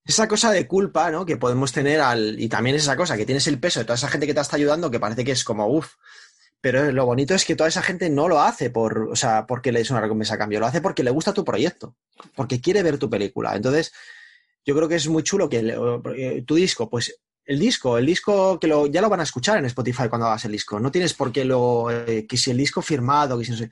[0.04, 1.24] Esa cosa de culpa, ¿no?
[1.24, 2.40] Que podemos tener al.
[2.40, 4.56] Y también esa cosa, que tienes el peso de toda esa gente que te está
[4.56, 5.94] ayudando, que parece que es como, uff.
[6.62, 9.72] Pero lo bonito es que toda esa gente no lo hace por, o sea, porque
[9.72, 11.96] le des una recompensa a cambio, lo hace porque le gusta tu proyecto,
[12.36, 13.56] porque quiere ver tu película.
[13.56, 13.94] Entonces,
[14.66, 15.60] yo creo que es muy chulo que
[16.18, 17.18] eh, tu disco, pues
[17.50, 20.46] el disco, el disco que lo, ya lo van a escuchar en Spotify cuando hagas
[20.46, 20.80] el disco.
[20.80, 23.72] No tienes por qué lo, eh, que si el disco firmado, que si no sé.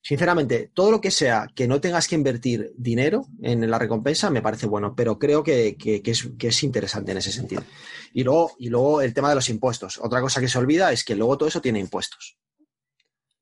[0.00, 4.42] Sinceramente, todo lo que sea que no tengas que invertir dinero en la recompensa me
[4.42, 7.64] parece bueno, pero creo que, es, interesante en ese sentido.
[8.12, 9.98] Y luego, y luego el tema de los impuestos.
[10.00, 12.38] Otra cosa que se olvida es que luego todo eso tiene impuestos.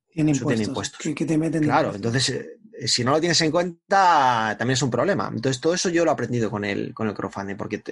[0.08, 0.98] Tiene impuestos.
[1.14, 2.56] Que, te meten claro, entonces eh,
[2.86, 5.30] si no lo tienes en cuenta, también es un problema.
[5.32, 7.82] Entonces, todo eso yo lo he aprendido con el, con el crowdfunding, porque,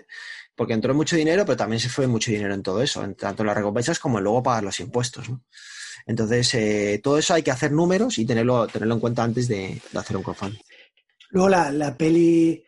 [0.54, 3.46] porque entró mucho dinero, pero también se fue mucho dinero en todo eso, tanto en
[3.46, 5.26] las recompensas como en luego pagar los impuestos.
[6.06, 9.80] Entonces, eh, todo eso hay que hacer números y tenerlo, tenerlo en cuenta antes de,
[9.94, 10.60] hacer un crowdfunding.
[11.30, 12.64] Luego la, la peli,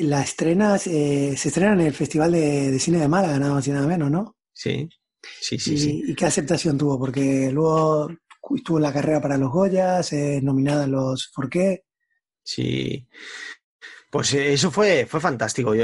[0.00, 3.70] la estrenas, eh, se estrena en el Festival de, Cine de Málaga, nada más y
[3.70, 4.36] nada menos, ¿no?
[4.52, 4.88] Sí,
[5.40, 5.74] sí, sí.
[5.74, 6.02] ¿Y, sí.
[6.08, 6.98] ¿y qué aceptación tuvo?
[6.98, 8.10] Porque luego
[8.54, 11.84] estuvo en la carrera para los Goyas, eh, nominada en los ¿Por qué?
[12.42, 13.08] Sí.
[14.10, 15.74] Pues eh, eso fue, fue fantástico.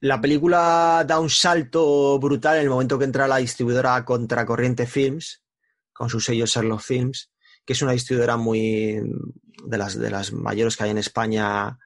[0.00, 5.42] la película da un salto brutal en el momento que entra la distribuidora Contracorriente Films,
[5.92, 7.30] con su sello Sherlock Films,
[7.64, 9.00] que es una distribuidora muy
[9.64, 11.78] de las, de las mayores que hay en España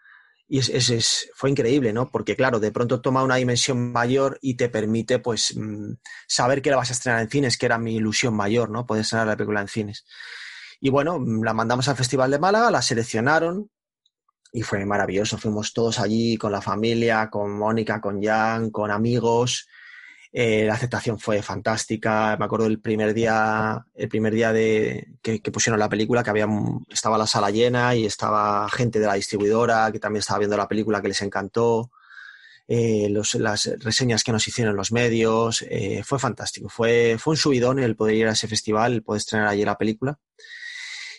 [0.46, 2.10] y es, fue increíble, ¿no?
[2.10, 5.94] Porque claro, de pronto toma una dimensión mayor y te permite, pues, mm,
[6.28, 8.86] saber que la vas a estrenar en cines, que era mi ilusión mayor, ¿no?
[8.86, 10.04] Poder estrenar la película en cines.
[10.80, 13.70] Y bueno, mm, la mandamos al Festival de Málaga, la seleccionaron
[14.52, 15.38] y fue maravilloso.
[15.38, 19.66] Fuimos todos allí con la familia, con Mónica, con Jan, con amigos.
[20.36, 22.36] Eh, la aceptación fue fantástica.
[22.36, 26.48] Me acuerdo el primer día, el primer día de que, pusieron la película, que había
[26.90, 30.66] estaba la sala llena y estaba gente de la distribuidora que también estaba viendo la
[30.66, 31.92] película que les encantó.
[32.66, 36.68] Eh, las reseñas que nos hicieron los medios, eh, fue fantástico.
[36.68, 39.78] Fue, fue un subidón el poder ir a ese festival, el poder estrenar allí la
[39.78, 40.18] película.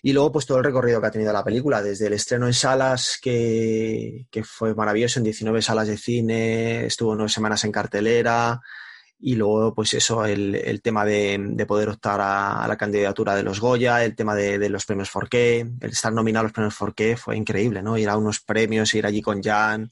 [0.04, 2.54] Y luego, pues todo el recorrido que ha tenido la película, desde el estreno en
[2.54, 8.62] salas, que, que fue maravilloso, en 19 salas de cine, estuvo nueve semanas en cartelera,
[9.20, 13.44] y luego, pues eso, el, el tema de, de, poder optar a, la candidatura de
[13.44, 16.76] los Goya, el tema de, de los premios Forqué, el estar nominado a los premios
[16.76, 17.98] Forqué fue increíble, ¿no?
[17.98, 19.92] Ir a unos premios, ir allí con Jan.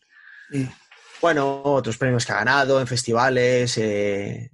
[1.21, 3.77] Bueno, otros premios que ha ganado en festivales.
[3.77, 4.51] Eh,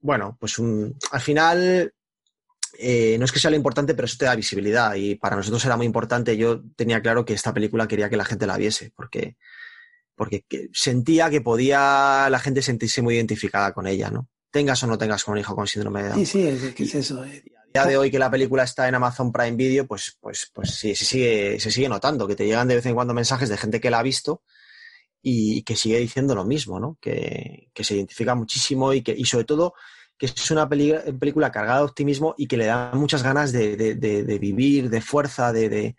[0.00, 1.92] bueno, pues un, al final
[2.78, 5.64] eh, no es que sea lo importante, pero eso te da visibilidad y para nosotros
[5.64, 6.36] era muy importante.
[6.36, 9.36] Yo tenía claro que esta película quería que la gente la viese, porque
[10.18, 14.28] porque sentía que podía la gente sentirse muy identificada con ella, ¿no?
[14.50, 16.18] tengas o no tengas con un hijo con síndrome de Down.
[16.18, 17.24] Sí, sí, es, que es eso.
[17.24, 17.42] Eh.
[17.74, 20.74] A día de hoy que la película está en Amazon Prime Video, pues, pues, pues
[20.74, 23.56] sí, se sigue, se sigue notando, que te llegan de vez en cuando mensajes de
[23.56, 24.42] gente que la ha visto
[25.20, 26.96] y que sigue diciendo lo mismo, ¿no?
[27.00, 29.74] Que, que se identifica muchísimo y que, y sobre todo,
[30.16, 33.94] que es una película cargada de optimismo y que le da muchas ganas de, de,
[33.94, 35.94] de, vivir, de fuerza, de,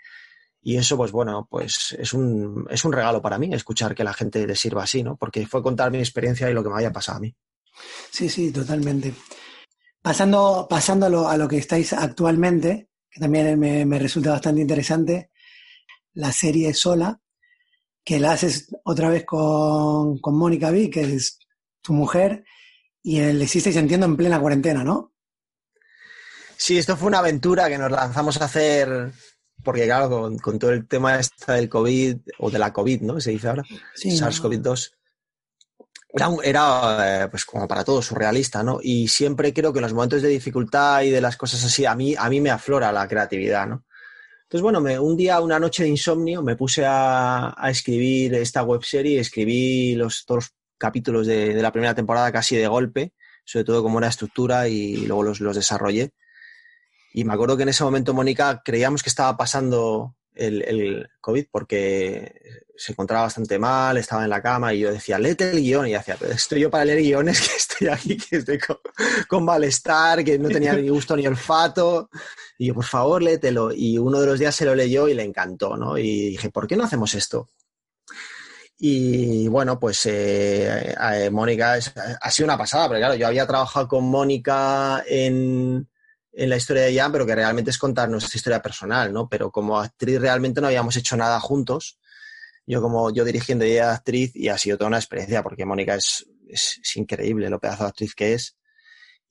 [0.61, 4.13] y eso, pues bueno, pues es un, es un regalo para mí escuchar que la
[4.13, 5.15] gente le sirva así, ¿no?
[5.15, 7.33] Porque fue contar mi experiencia y lo que me haya pasado a mí.
[8.11, 9.13] Sí, sí, totalmente.
[10.01, 14.61] Pasando, pasando a, lo, a lo que estáis actualmente, que también me, me, resulta bastante
[14.61, 15.31] interesante,
[16.13, 17.21] la serie Sola,
[18.03, 21.39] que la haces otra vez con, con Mónica B, que es
[21.81, 22.43] tu mujer,
[23.01, 25.13] y le hicisteis, entiendo, en plena cuarentena, ¿no?
[26.57, 29.13] Sí, esto fue una aventura que nos lanzamos a hacer
[29.63, 33.19] porque claro, con, todo el tema este del COVID, o de la COVID, ¿no?
[33.19, 33.63] Se dice ahora,
[33.95, 34.91] SARS-CoV-2,
[36.11, 38.79] era, era, eh, pues como para todos, surrealista, ¿no?
[38.81, 41.95] Y siempre creo que en los momentos de dificultad y de las cosas así, a
[41.95, 43.85] mí, a mí me aflora la creatividad, ¿no?
[44.43, 48.63] Entonces, bueno, me, un día, una noche de insomnio, me puse a, a escribir esta
[48.63, 53.13] webserie, escribí los, todos los capítulos de, de, la primera temporada casi de golpe,
[53.45, 56.13] sobre todo cómo era estructura y luego los, los desarrollé.
[57.13, 61.47] Y me acuerdo que en ese momento, Mónica, creíamos que estaba pasando el, el, COVID
[61.51, 65.87] porque se encontraba bastante mal, estaba en la cama y yo decía, léete el guion.
[65.87, 68.59] Y decía, estoy yo para leer guiones, que estoy aquí, que estoy
[69.27, 72.09] con, malestar, que no tenía ni gusto ni olfato.
[72.57, 73.71] Y yo, por favor, léetelo.
[73.73, 75.97] Y uno de los días se lo leyó y le encantó, ¿no?
[75.97, 77.49] Y dije, ¿por qué no hacemos esto?
[78.81, 81.73] Y bueno, pues eh, eh, Mónica
[82.21, 85.85] ha sido una pasada, pero claro, yo había trabajado con Mónica en,
[86.31, 89.27] en la historia de Jan, pero que realmente es contar nuestra historia personal, ¿no?
[89.27, 91.99] Pero como actriz realmente no habíamos hecho nada juntos.
[92.65, 95.95] Yo como yo dirigiendo y ella actriz y ha sido toda una experiencia porque Mónica
[95.95, 98.55] es, es, increíble lo pedazo de actriz que es.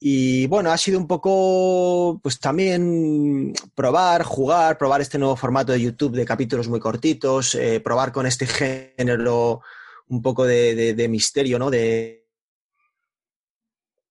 [0.01, 5.81] Y bueno, ha sido un poco, pues también probar, jugar, probar este nuevo formato de
[5.81, 9.61] YouTube de capítulos muy cortitos, eh, probar con este género
[10.07, 11.69] un poco de, de, misterio, ¿no?
[11.69, 12.25] De,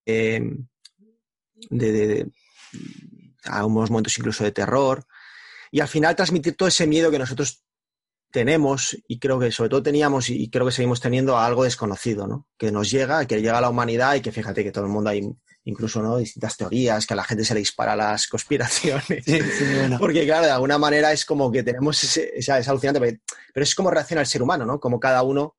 [0.04, 0.56] de,
[1.70, 2.30] de,
[3.44, 5.06] a unos momentos incluso de terror,
[5.70, 7.64] y al final transmitir todo ese miedo que nosotros
[8.30, 12.26] tenemos y creo que sobre todo teníamos y creo que seguimos teniendo a algo desconocido,
[12.26, 12.46] ¿no?
[12.58, 15.10] Que nos llega, que llega a la humanidad y que fíjate que todo el mundo
[15.10, 15.22] hay
[15.64, 16.16] incluso ¿no?
[16.16, 19.24] distintas teorías, que a la gente se le dispara las conspiraciones.
[19.98, 23.20] Porque claro, de alguna manera es como que tenemos ese, es alucinante,
[23.52, 24.80] pero es como reacciona el ser humano, ¿no?
[24.80, 25.57] Como cada uno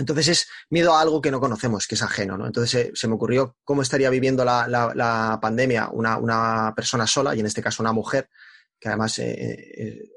[0.00, 2.46] entonces es miedo a algo que no conocemos, que es ajeno, ¿no?
[2.46, 7.46] Entonces eh, se me ocurrió cómo estaría viviendo la, pandemia una, persona sola, y en
[7.46, 8.30] este caso una mujer,
[8.78, 10.10] que además eh, eh,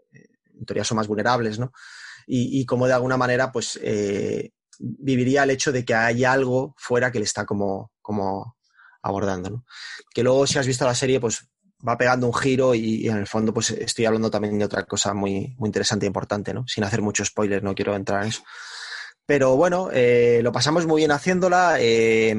[0.57, 1.73] en teoría son más vulnerables, ¿no?
[2.25, 3.77] Y, y cómo de alguna manera, pues,
[4.79, 8.55] viviría el hecho de que hay algo fuera que le está como, como
[9.01, 9.65] abordando, ¿no?
[10.13, 11.49] Que luego, si has visto la serie, pues
[11.85, 14.85] va pegando un giro y, y, en el fondo, pues estoy hablando también de otra
[14.85, 16.65] cosa muy, muy interesante e importante, ¿no?
[16.65, 18.43] Sin hacer mucho spoiler, no quiero entrar en eso.
[19.25, 21.77] Pero bueno, eh, lo pasamos muy bien haciéndola.
[21.79, 22.35] Eh,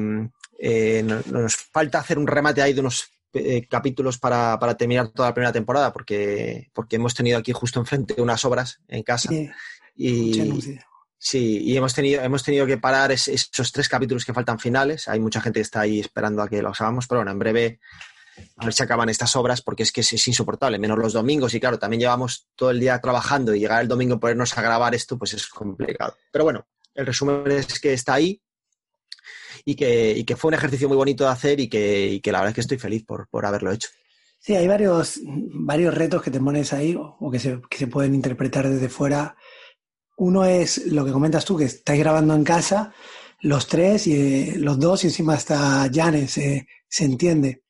[0.59, 5.29] eh, nos, falta hacer un remate ahí de unos eh, capítulos para, para, terminar toda
[5.29, 9.29] la primera temporada, porque, porque hemos tenido aquí justo enfrente unas obras en casa.
[9.29, 9.49] Sí.
[9.97, 10.79] Y,
[11.17, 15.07] sí, y hemos tenido, hemos tenido que parar es, esos tres capítulos que faltan finales.
[15.07, 17.79] Hay mucha gente que está ahí esperando a que los hagamos, pero bueno, en breve
[18.57, 21.53] a ver si acaban estas obras porque es que es, es, insoportable, menos los domingos
[21.53, 24.61] y claro, también llevamos todo el día trabajando y llegar el domingo y ponernos a
[24.61, 26.17] grabar esto pues es complicado.
[26.31, 28.41] Pero bueno, el resumen es que está ahí
[29.63, 32.61] y que, fue un ejercicio muy bonito de hacer y que, la verdad es que
[32.61, 33.89] estoy feliz por, haberlo hecho.
[34.39, 35.17] Sí, hay varios,
[35.95, 39.35] retos que te pones ahí o que se, pueden interpretar desde fuera.
[40.17, 42.93] Uno es lo que comentas tú, que estáis grabando en casa,
[43.41, 47.63] los tres y eh, los dos, y encima hasta Janes, eh, se entiende.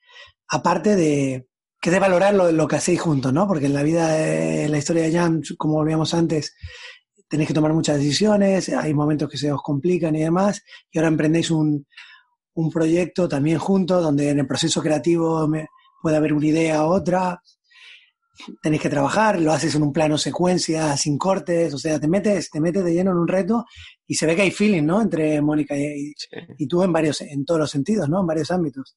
[0.50, 1.48] Aparte de
[1.82, 3.48] que de valorar lo, lo, que hacéis juntos, ¿no?
[3.48, 6.56] Porque en la vida, en la historia de Jan, como volvíamos antes,
[7.28, 10.62] tenéis que tomar muchas decisiones, hay momentos que se os complican y demás,
[10.92, 11.86] y ahora emprendéis un,
[12.54, 15.68] un proyecto también juntos, donde en el proceso creativo me,
[16.02, 17.42] puede haber una idea u otra,
[18.62, 22.50] tenéis que trabajar, lo haces en un plano secuencia, sin cortes, o sea, te metes,
[22.50, 23.66] te metes de lleno en un reto
[24.06, 25.02] y se ve que hay feeling, ¿no?
[25.02, 26.28] Entre Mónica y, sí.
[26.58, 28.22] y tú en varios, en todos los sentidos, ¿no?
[28.22, 28.96] En varios ámbitos.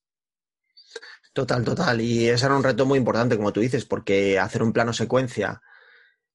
[1.33, 2.01] Total, total.
[2.01, 5.63] Y ese era un reto muy importante, como tú dices, porque hacer un plano secuencia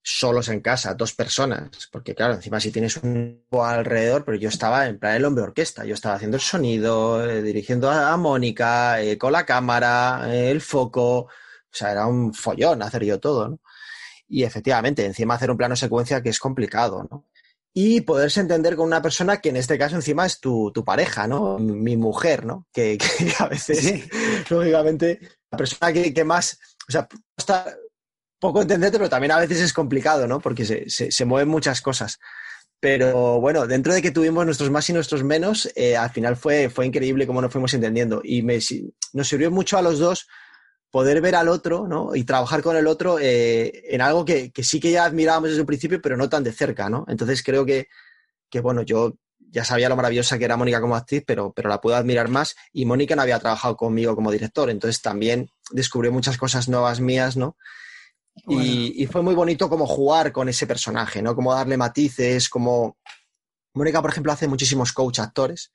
[0.04, 4.88] solos en casa, dos personas, porque claro, encima si tienes un alrededor, pero yo estaba
[4.88, 9.02] en plan el hombre orquesta, yo estaba haciendo el sonido, eh, dirigiendo a, a Mónica,
[9.02, 11.30] eh, con la cámara, eh, el foco, o
[11.72, 13.60] sea, era un follón hacer yo todo, ¿no?
[14.28, 17.26] Y efectivamente, encima hacer un plano secuencia que es complicado, ¿no?
[17.74, 21.58] y poderse entender con una persona que en este caso encima es tu, pareja, ¿no?
[21.58, 22.68] Mi mujer, ¿no?
[22.72, 23.00] Que,
[23.40, 24.04] a veces,
[24.50, 27.76] lógicamente, la persona que, más, o sea, está
[28.44, 30.42] poco entenderte, pero también a veces es complicado, ¿no?
[30.42, 32.20] Porque se, se, mueven muchas cosas.
[32.82, 36.70] Pero bueno, dentro de que tuvimos nuestros más y nuestros menos, eh, al final fue,
[36.70, 38.20] fue increíble cómo nos fuimos entendiendo.
[38.22, 38.60] Y me,
[39.14, 40.28] nos sirvió mucho a los dos
[40.92, 42.14] poder ver al otro ¿no?
[42.14, 45.66] y trabajar con el otro eh, en algo que, sí que ya admirábamos desde el
[45.66, 47.06] principio, pero no tan de cerca, ¿no?
[47.08, 47.88] Entonces creo que,
[48.50, 51.80] que bueno, yo ya sabía lo maravillosa que era Mónica como actriz, pero, pero la
[51.80, 56.38] puedo admirar más y Mónica no había trabajado conmigo como director, entonces también descubrió muchas
[56.38, 57.56] cosas nuevas mías, ¿no?
[58.48, 61.36] Y, y, fue muy bonito como jugar con ese personaje, ¿no?
[61.36, 62.98] Como darle matices, como...
[63.74, 65.72] Mónica, por ejemplo, hace muchísimos coach actores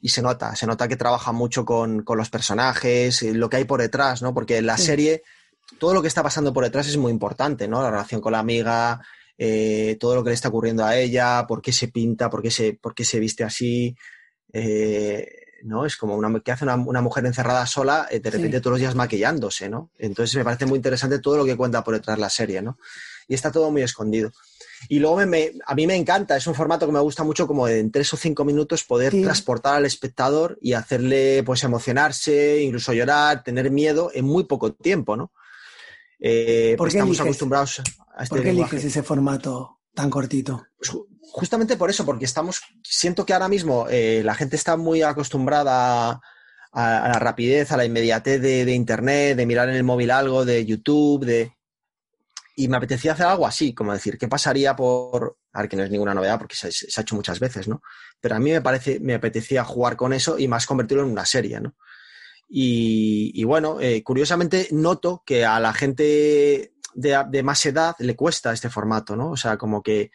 [0.00, 3.64] y se nota, se nota que trabaja mucho con, los personajes, eh, lo que hay
[3.64, 4.32] por detrás, ¿no?
[4.32, 5.22] Porque en la serie
[5.78, 7.82] todo lo que está pasando por detrás es muy importante, ¿no?
[7.82, 9.00] La relación con la amiga,
[9.36, 12.50] eh, todo lo que le está ocurriendo a ella, por qué se pinta, por qué
[12.50, 13.94] se, por qué se viste así,
[14.52, 15.86] eh, ¿no?
[15.86, 19.68] Es como una, que hace una, mujer encerrada sola, de repente todos los días maquillándose,
[19.68, 19.90] ¿no?
[19.98, 22.78] Entonces me parece muy interesante todo lo que cuenta por detrás la serie, ¿no?
[23.28, 24.32] Y está todo muy escondido.
[24.88, 27.90] Y luego a mí me encanta, es un formato que me gusta mucho como en
[27.90, 33.70] tres o cinco minutos poder transportar al espectador y hacerle pues emocionarse, incluso llorar, tener
[33.70, 35.32] miedo en muy poco tiempo, ¿no?
[36.18, 37.82] Eh, pues estamos acostumbrados
[38.14, 40.66] a este ¿Por qué eliges ese formato tan cortito?
[40.76, 40.92] Pues
[41.32, 46.20] justamente por eso, porque estamos, siento que ahora mismo eh, la gente está muy acostumbrada
[46.72, 50.64] a, la rapidez, a la inmediatez de, Internet, de mirar en el móvil algo, de
[50.64, 51.52] YouTube, de
[52.56, 55.38] y me apetecía hacer algo así, como decir, ¿qué pasaría por...
[55.52, 57.82] A ver, que no es ninguna novedad porque se, ha hecho muchas veces, ¿no?
[58.20, 61.24] Pero a mí me parece, me apetecía jugar con eso y más convertirlo en una
[61.24, 61.74] serie, ¿no?
[62.52, 68.68] Y, bueno, eh, curiosamente noto que a la gente de, más edad le cuesta este
[68.68, 69.30] formato, ¿no?
[69.30, 70.10] O sea, como que,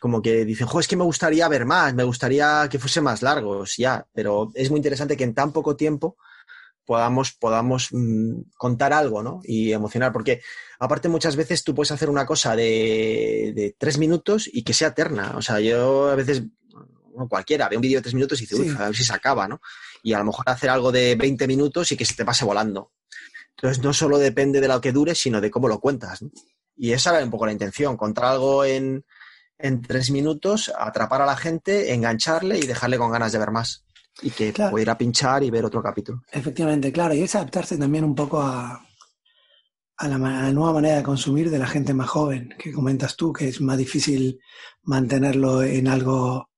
[0.00, 3.22] como que dicen, jo, es que me gustaría ver más, me gustaría que fuese más
[3.22, 6.16] largos, ya, pero es muy interesante que en tan poco tiempo
[6.84, 9.40] podamos, podamos mm, contar algo, ¿no?
[9.44, 10.40] Y emocionar, porque
[10.78, 15.34] aparte muchas veces tú puedes hacer una cosa de, tres minutos y que sea eterna.
[15.36, 16.44] O sea, yo a veces,
[17.28, 19.48] cualquiera, ve un vídeo de tres minutos y dice, uy, a ver si se acaba,
[19.48, 19.60] ¿no?
[20.02, 22.92] Y a lo mejor hacer algo de 20 minutos y que se te pase volando.
[23.50, 26.22] Entonces no solo depende de lo que dure, sino de cómo lo cuentas.
[26.22, 26.30] ¿no?
[26.76, 29.04] Y esa era un poco la intención, contar algo en,
[29.58, 33.84] en tres minutos, atrapar a la gente, engancharle y dejarle con ganas de ver más
[34.22, 36.22] y que pudiera pinchar y ver otro capítulo.
[36.30, 38.84] Efectivamente, claro, y es adaptarse también un poco a,
[39.96, 40.18] a, la,
[40.52, 43.78] nueva manera de consumir de la gente más joven, que comentas tú, que es más
[43.78, 44.40] difícil
[44.82, 46.50] mantenerlo en algo,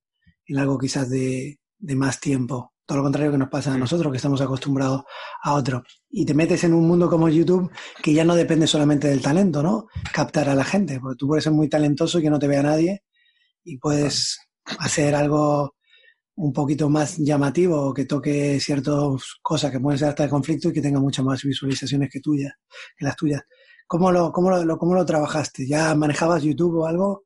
[0.47, 2.70] en algo quizás de, de más tiempo.
[2.91, 5.05] Todo lo contrario que nos pasa a nosotros, que estamos acostumbrados
[5.45, 5.85] a otro.
[6.11, 7.71] Y te metes en un mundo como YouTube
[8.03, 9.87] que ya no depende solamente del talento, ¿no?
[10.13, 12.65] Captar a la gente, porque tú puedes ser muy talentoso y que no te vea
[12.65, 13.05] nadie
[13.63, 14.41] y puedes
[14.81, 15.77] hacer algo
[16.35, 18.97] un poquito más llamativo, que toque ciertas
[19.41, 22.55] cosas que pueden ser hasta de conflicto y que tenga muchas más visualizaciones que tuyas,
[22.97, 23.43] que las tuyas.
[23.87, 25.65] ¿Cómo lo, cómo lo, cómo lo trabajaste?
[25.65, 27.23] ¿Ya manejabas YouTube o algo?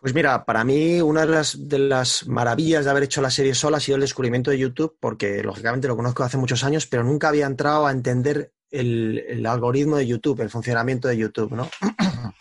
[0.00, 3.80] Pues mira, para mí una de las, maravillas de haber hecho la serie sola ha
[3.80, 7.46] sido el descubrimiento de YouTube, porque lógicamente lo conozco hace muchos años, pero nunca había
[7.46, 11.68] entrado a entender el, algoritmo de YouTube, el funcionamiento de YouTube, ¿no?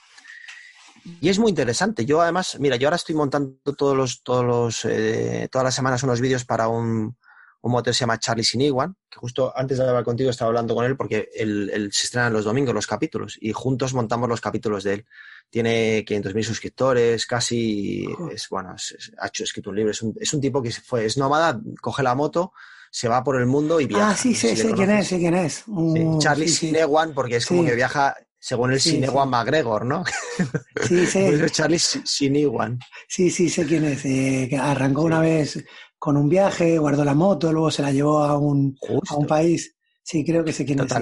[1.21, 2.05] Y es muy interesante.
[2.05, 6.03] Yo además, mira, yo ahora estoy montando todos los, todos los, eh, todas las semanas
[6.03, 7.15] unos vídeos para un,
[7.63, 10.85] motor que se llama Charlie Siniguan, que justo antes de hablar contigo estaba hablando con
[10.85, 14.93] él porque él, se estrena los domingos los capítulos y juntos montamos los capítulos de
[14.95, 15.05] él.
[15.49, 18.75] Tiene 500.000 suscriptores, casi, es, bueno,
[19.17, 22.03] ha hecho, escrito un libro, es un, es un tipo que fue, es nómada, coge
[22.03, 22.51] la moto,
[22.91, 24.09] se va por el mundo y viaja.
[24.09, 25.63] Ah, sí, sí, sé quién es, sé quién es.
[26.19, 26.73] Charlie sí,
[27.13, 30.03] porque es como que viaja según el sí, McGregor, ¿no?
[30.87, 31.25] Sí, sí.
[31.51, 32.79] Charlie Sinewan.
[33.07, 34.05] Sí, sí, sé quién es.
[34.05, 35.63] Eh, que arrancó una vez
[35.97, 38.77] con un viaje, guardó la moto, luego se la llevó a un,
[39.09, 39.75] a un país.
[40.03, 40.93] Sí, creo que sé quién es.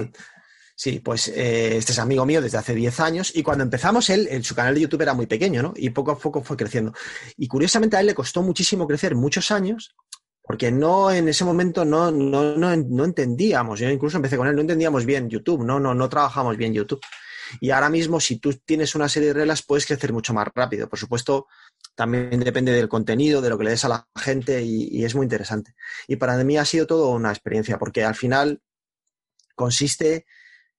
[0.78, 4.28] Sí, pues eh, este es amigo mío desde hace 10 años y cuando empezamos él,
[4.30, 5.72] en su canal de YouTube era muy pequeño, ¿no?
[5.74, 6.92] Y poco a poco fue creciendo.
[7.38, 9.96] Y curiosamente a él le costó muchísimo crecer, muchos años,
[10.42, 13.80] porque no en ese momento no, no, no, no entendíamos.
[13.80, 17.00] Yo incluso empecé con él, no entendíamos bien YouTube, no, no, no trabajamos bien YouTube.
[17.60, 20.88] Y ahora mismo, si tú tienes una serie de reglas, puedes crecer mucho más rápido.
[20.88, 21.46] Por supuesto,
[21.94, 25.24] también depende del contenido, de lo que le des a la gente y, es muy
[25.24, 25.74] interesante.
[26.06, 28.60] Y para mí ha sido todo una experiencia, porque al final
[29.54, 30.26] consiste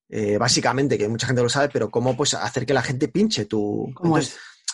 [0.09, 3.45] eh, básicamente, que mucha gente lo sabe, pero cómo pues hacer que la gente pinche
[3.45, 3.93] tu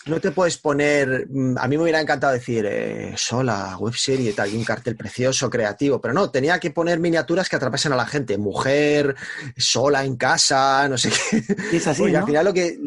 [0.06, 1.26] no te puedes poner.
[1.30, 5.48] Mm, a mí me hubiera encantado decir eh, sola, web serie, tal, un cartel precioso,
[5.48, 8.36] creativo, pero no, tenía que poner miniaturas que atrapasen a la gente.
[8.36, 9.16] Mujer,
[9.56, 11.76] sola en casa, no sé qué.
[11.76, 12.14] Es así.
[12.14, 12.78] al final lo que.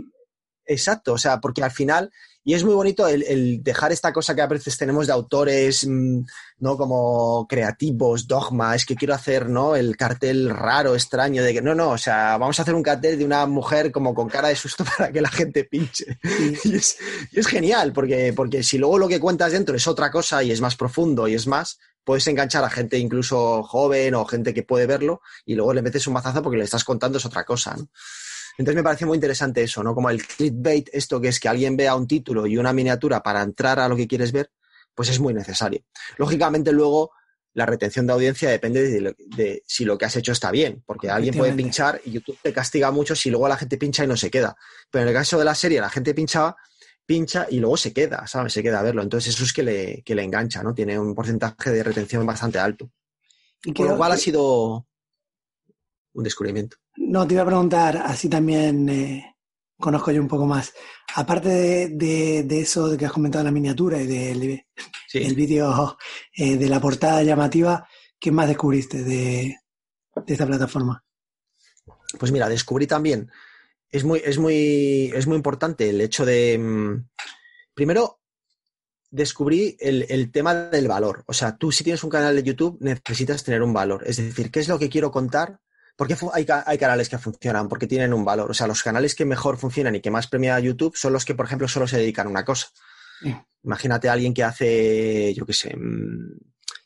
[0.66, 2.12] Exacto, o sea, porque al final
[2.48, 6.22] Y es muy bonito el, dejar esta cosa que a veces tenemos de autores, mm,
[6.60, 6.78] ¿no?
[6.78, 9.76] Como creativos, dogma, es que quiero hacer, ¿no?
[9.76, 13.20] El cartel raro, extraño, de que no, no, o sea, vamos a hacer un cartel
[13.20, 16.20] de una mujer como con cara de susto para que la gente pinche.
[16.64, 16.98] Y, es,
[17.48, 20.78] genial, porque, porque si luego lo que cuentas dentro es otra cosa y es más
[20.78, 25.20] profundo y es más, puedes enganchar a gente incluso joven o gente que puede verlo
[25.46, 27.90] y luego le metes un mazazo porque le estás contando es otra cosa, ¿no?
[28.58, 29.94] Entonces me parece muy interesante eso, ¿no?
[29.94, 33.42] Como el clickbait, esto que es que alguien vea un título y una miniatura para
[33.42, 34.52] entrar a lo que quieres ver,
[34.96, 35.82] pues es muy necesario.
[36.18, 37.12] Lógicamente luego
[37.54, 41.36] la retención de audiencia depende de, si lo que has hecho está bien, porque alguien
[41.36, 44.30] puede pinchar y YouTube te castiga mucho si luego la gente pincha y no se
[44.30, 44.56] queda.
[44.92, 46.56] Pero en el caso de la serie, la gente pinchaba,
[47.06, 48.54] pincha y luego se queda, ¿sabes?
[48.54, 49.02] Se queda a verlo.
[49.02, 50.74] Entonces eso es que le, que le engancha, ¿no?
[50.74, 52.92] Tiene un porcentaje de retención bastante alto.
[53.64, 54.87] ¿Y Por lo cual ha sido
[56.18, 56.78] un descubrimiento.
[56.98, 59.36] No, te iba a preguntar, así también eh,
[59.78, 60.74] conozco yo un poco más.
[61.16, 64.66] Aparte de, eso de que has comentado la miniatura y del
[65.36, 65.98] vídeo
[66.36, 67.88] eh, de la portada llamativa,
[68.20, 69.56] ¿qué más descubriste de,
[70.26, 71.04] esta plataforma?
[72.20, 73.30] Pues mira, descubrí también,
[73.90, 77.10] es muy, es muy, es muy importante el hecho de, mm,
[77.76, 78.22] primero,
[79.12, 81.24] descubrí el, el, tema del valor.
[81.28, 84.04] O sea, tú si tienes un canal de YouTube necesitas tener un valor.
[84.06, 85.62] Es decir, ¿qué es lo que quiero contar
[85.98, 87.68] ¿Por qué hay, hay, canales que funcionan?
[87.68, 88.52] Porque tienen un valor.
[88.52, 91.34] O sea, los canales que mejor funcionan y que más premia YouTube son los que,
[91.34, 92.68] por ejemplo, solo se dedican a una cosa.
[93.64, 96.38] Imagínate a alguien que hace, yo qué sé, mm,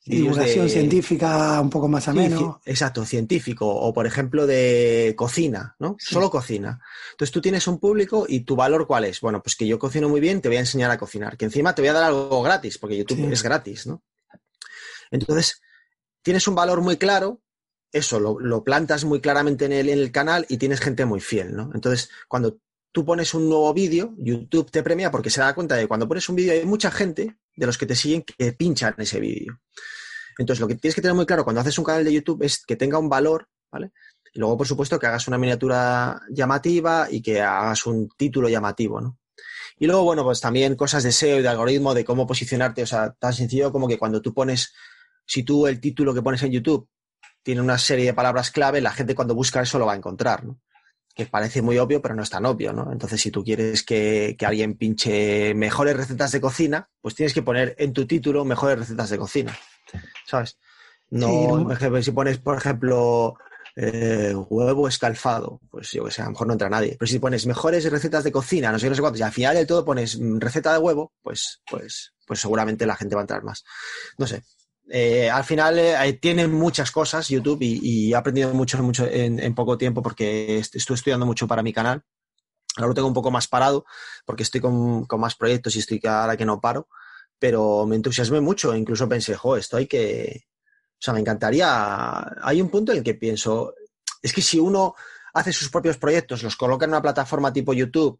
[0.06, 2.62] divulgación científica un poco más ameno.
[2.66, 3.68] exacto, científico.
[3.68, 5.98] O, por ejemplo, de cocina, ¿no?
[6.00, 6.80] Solo cocina.
[7.12, 9.20] Entonces tú tienes un público y tu valor, ¿cuál es?
[9.20, 11.36] Bueno, pues que yo cocino muy bien, te voy a enseñar a cocinar.
[11.36, 14.02] Que encima te voy a dar algo gratis, porque YouTube es gratis, ¿no?
[15.12, 15.62] Entonces,
[16.22, 17.42] tienes un valor muy claro
[17.92, 21.56] eso lo, plantas muy claramente en el, en el, canal y tienes gente muy fiel,
[21.56, 21.72] ¿no?
[21.74, 22.60] Entonces, cuando
[22.92, 26.08] tú pones un nuevo vídeo, YouTube te premia porque se da cuenta de que cuando
[26.08, 29.60] pones un vídeo hay mucha gente de los que te siguen que pinchan ese vídeo.
[30.38, 32.64] Entonces, lo que tienes que tener muy claro cuando haces un canal de YouTube es
[32.66, 33.92] que tenga un valor, ¿vale?
[34.34, 39.02] Y luego, por supuesto, que hagas una miniatura llamativa y que hagas un título llamativo,
[39.02, 39.18] ¿no?
[39.78, 42.86] Y luego, bueno, pues también cosas de SEO y de algoritmo, de cómo posicionarte, o
[42.86, 44.74] sea, tan sencillo como que cuando tú pones,
[45.26, 46.88] si tú el título que pones en YouTube
[47.44, 50.46] tiene una serie de palabras clave, la gente cuando busca eso lo va a encontrar,
[50.46, 50.60] ¿no?
[51.14, 52.92] Que parece muy obvio, pero no es tan obvio, ¿no?
[52.92, 57.76] Entonces, si tú quieres que, alguien pinche mejores recetas de cocina, pues tienes que poner
[57.78, 59.58] en tu título mejores recetas de cocina,
[60.26, 60.58] ¿sabes?
[61.10, 61.68] No,
[62.02, 63.36] si pones, por ejemplo,
[63.76, 66.96] eh, huevo escalfado, pues yo que sé, a lo mejor no entra nadie.
[66.98, 69.56] Pero si pones mejores recetas de cocina, no sé, no sé cuántos, y al final
[69.56, 73.24] del todo pones mm, receta de huevo, pues, pues, pues seguramente la gente va a
[73.24, 73.64] entrar más.
[74.18, 74.44] No sé,
[74.90, 79.78] eh, al final eh, tiene muchas cosas YouTube y, he aprendido mucho, mucho en, poco
[79.78, 82.04] tiempo porque estoy estudiando mucho para mi canal.
[82.78, 83.86] Ahora lo tengo un poco más parado
[84.26, 86.88] porque estoy con, más proyectos y estoy ahora que no paro,
[87.38, 88.76] pero me entusiasmé mucho.
[88.76, 90.46] Incluso pensé, jo, esto hay que.
[90.94, 92.44] O sea, me encantaría.
[92.44, 93.74] Hay un punto en el que pienso,
[94.22, 94.96] es que si uno
[95.34, 98.20] hace sus propios proyectos, los coloca en una plataforma tipo YouTube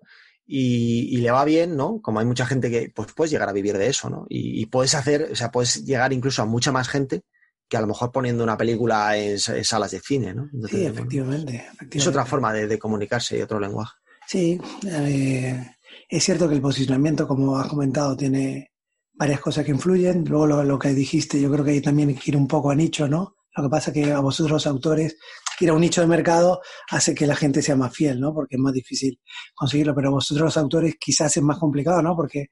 [0.54, 2.02] y, le va bien, ¿no?
[2.02, 4.26] Como hay mucha gente que, pues puedes llegar a vivir de eso, ¿no?
[4.28, 7.24] Y, puedes hacer, o sea, puedes llegar incluso a mucha más gente
[7.70, 10.50] que a lo mejor poniendo una película en, salas de cine, ¿no?
[10.68, 13.94] sí, efectivamente, Es otra forma de, comunicarse y otro lenguaje.
[14.28, 15.72] Sí, eh,
[16.10, 18.72] es cierto que el posicionamiento, como has comentado, tiene
[19.14, 20.26] varias cosas que influyen.
[20.26, 22.72] Luego lo, lo que dijiste, yo creo que ahí también hay que ir un poco
[22.72, 23.38] a nicho, ¿no?
[23.56, 25.18] Lo que pasa es que a vosotros los autores
[25.62, 28.34] ir a un nicho de mercado hace que la gente sea más fiel, ¿no?
[28.34, 29.20] Porque es más difícil
[29.54, 29.96] conseguirlo.
[29.96, 32.16] Pero vosotros los autores quizás es más complicado, ¿no?
[32.16, 32.48] Porque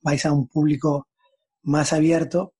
[0.00, 1.08] vais a un público
[1.62, 2.54] más abierto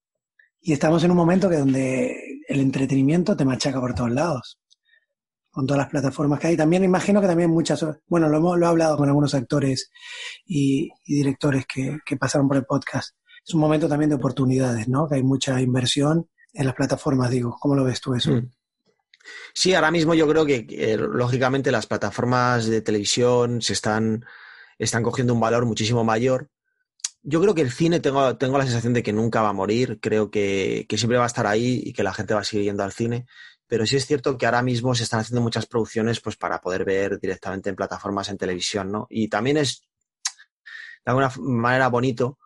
[0.60, 4.58] y estamos en un momento que donde el entretenimiento te machaca por todos lados.
[5.50, 6.56] Con todas las plataformas que hay.
[6.56, 9.90] También imagino que también muchas, bueno, lo, lo he hablado con algunos actores
[10.46, 13.16] y, directores que, pasaron por el podcast.
[13.46, 15.06] Es un momento también de oportunidades, ¿no?
[15.06, 17.56] Que hay mucha inversión en las plataformas, digo.
[17.60, 18.30] ¿Cómo lo ves tú eso?
[18.32, 18.50] Mm.
[19.54, 24.24] Sí, ahora mismo yo creo que, lógicamente las plataformas de televisión se están,
[24.78, 26.48] están cogiendo un valor muchísimo mayor.
[27.22, 30.00] Yo creo que el cine tengo, tengo la sensación de que nunca va a morir,
[30.00, 32.66] creo que, que, siempre va a estar ahí y que la gente va a seguir
[32.66, 33.26] yendo al cine.
[33.66, 36.84] Pero sí es cierto que ahora mismo se están haciendo muchas producciones pues, para poder
[36.84, 39.06] ver directamente en plataformas en televisión, ¿no?
[39.08, 39.82] Y también es
[41.04, 42.38] de alguna manera bonito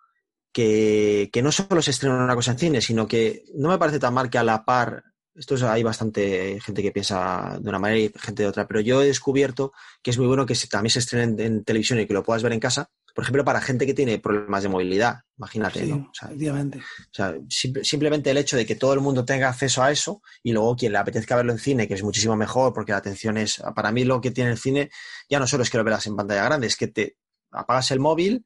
[0.53, 3.99] que, que no solo se estrena una cosa en cine, sino que no me parece
[3.99, 5.03] tan mal que a la par
[5.37, 9.03] esto hay bastante gente que piensa de una manera y gente de otra, pero yo
[9.03, 9.73] he descubierto
[10.03, 12.53] que es muy bueno que también se estrenen en, televisión y que lo puedas ver
[12.53, 15.97] en casa, por ejemplo, para gente que tiene problemas de movilidad, imagínate, ¿no?
[15.97, 20.53] O sea, simplemente el hecho de que todo el mundo tenga acceso a eso y
[20.53, 23.63] luego quien le apetezca verlo en cine, que es muchísimo mejor porque la atención es,
[23.75, 24.91] para mí lo que tiene el cine
[25.29, 27.17] ya no solo es que lo veas en pantalla grande, es que te
[27.51, 28.45] apagas el móvil,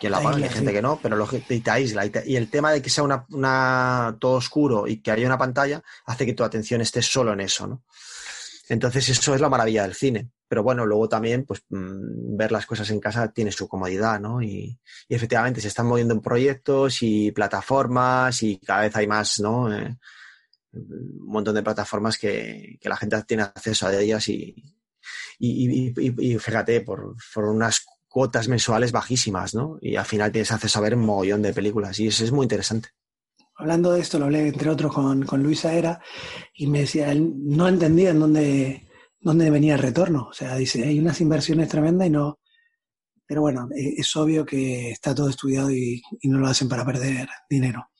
[0.00, 2.06] quien la hay gente que no, pero lo, y te aísla.
[2.24, 6.24] Y, el tema de que sea una, todo oscuro y que haya una pantalla hace
[6.24, 7.84] que tu atención esté solo en eso, ¿no?
[8.70, 10.30] Entonces eso es la maravilla del cine.
[10.48, 14.42] Pero bueno, luego también, pues mm, ver las cosas en casa tiene su comodidad, ¿no?
[14.42, 19.72] Y, efectivamente se están moviendo en proyectos y plataformas y cada vez hay más, ¿no?
[19.72, 19.96] Eh,
[20.72, 24.54] un montón de plataformas que, la gente tiene acceso a ellas y,
[25.38, 29.78] y, fíjate, por, por, unas cuotas mensuales bajísimas, ¿no?
[29.80, 32.44] Y al final tienes acceso a ver un mogollón de películas y eso es muy
[32.44, 32.90] interesante.
[33.54, 36.00] Hablando de esto, lo hablé entre otros con, con Luisa Era
[36.54, 38.88] y me decía, él no entendía en dónde,
[39.20, 40.26] dónde venía el retorno.
[40.28, 42.40] O sea, dice, hay unas inversiones tremendas y no...
[43.26, 47.28] Pero bueno, e, es obvio que está todo estudiado y no lo hacen para perder
[47.48, 47.90] dinero.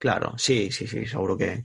[0.00, 1.62] Claro, sí, sí, sí, seguro que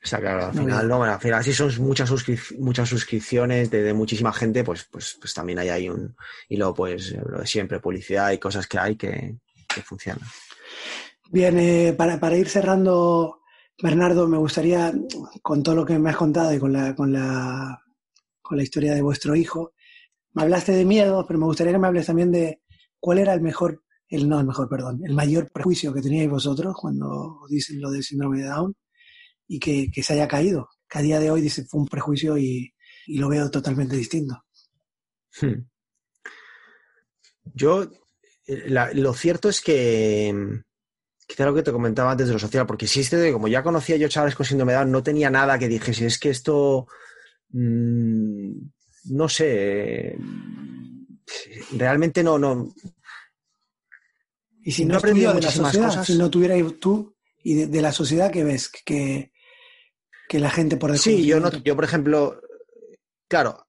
[0.00, 0.46] está claro.
[0.46, 2.08] Al final, no, bueno, al final, si son muchas,
[2.56, 6.14] muchas suscripciones de, muchísima gente, pues, pues, pues también hay ahí un.
[6.48, 10.22] Y luego, pues, lo de siempre, publicidad y cosas que hay que, que funcionan.
[11.32, 13.40] Bien, eh, para, para, ir cerrando,
[13.82, 14.92] Bernardo, me gustaría,
[15.42, 17.82] con todo lo que me has contado y con la, con la,
[18.40, 19.72] con la historia de vuestro hijo,
[20.32, 22.62] me hablaste de miedo, pero me gustaría que me hables también de
[23.00, 26.74] cuál era el mejor el no, el mejor, perdón, el mayor prejuicio que teníais vosotros
[26.80, 28.74] cuando dicen lo del síndrome de Down
[29.46, 30.68] y que, se haya caído.
[30.88, 32.72] Que a día de hoy dice fue un prejuicio y,
[33.08, 34.44] lo veo totalmente distinto.
[35.40, 35.66] Hmm.
[37.54, 37.90] Yo,
[38.46, 40.62] eh, lo cierto es que,
[41.26, 44.08] quizá lo que te comentaba antes de lo social, porque existe, como ya conocía yo
[44.08, 46.86] chavales con síndrome de Down, no tenía nada que dijese, es que esto,
[47.50, 48.52] mm,
[49.10, 50.18] no sé,
[51.72, 52.74] realmente no, no,
[54.68, 58.30] y si no, aprendido de la sociedad, si no tuvierais tú y de, la sociedad
[58.30, 59.32] que ves que,
[60.28, 62.38] que la gente por Sí, yo, no, yo por ejemplo,
[63.28, 63.66] claro,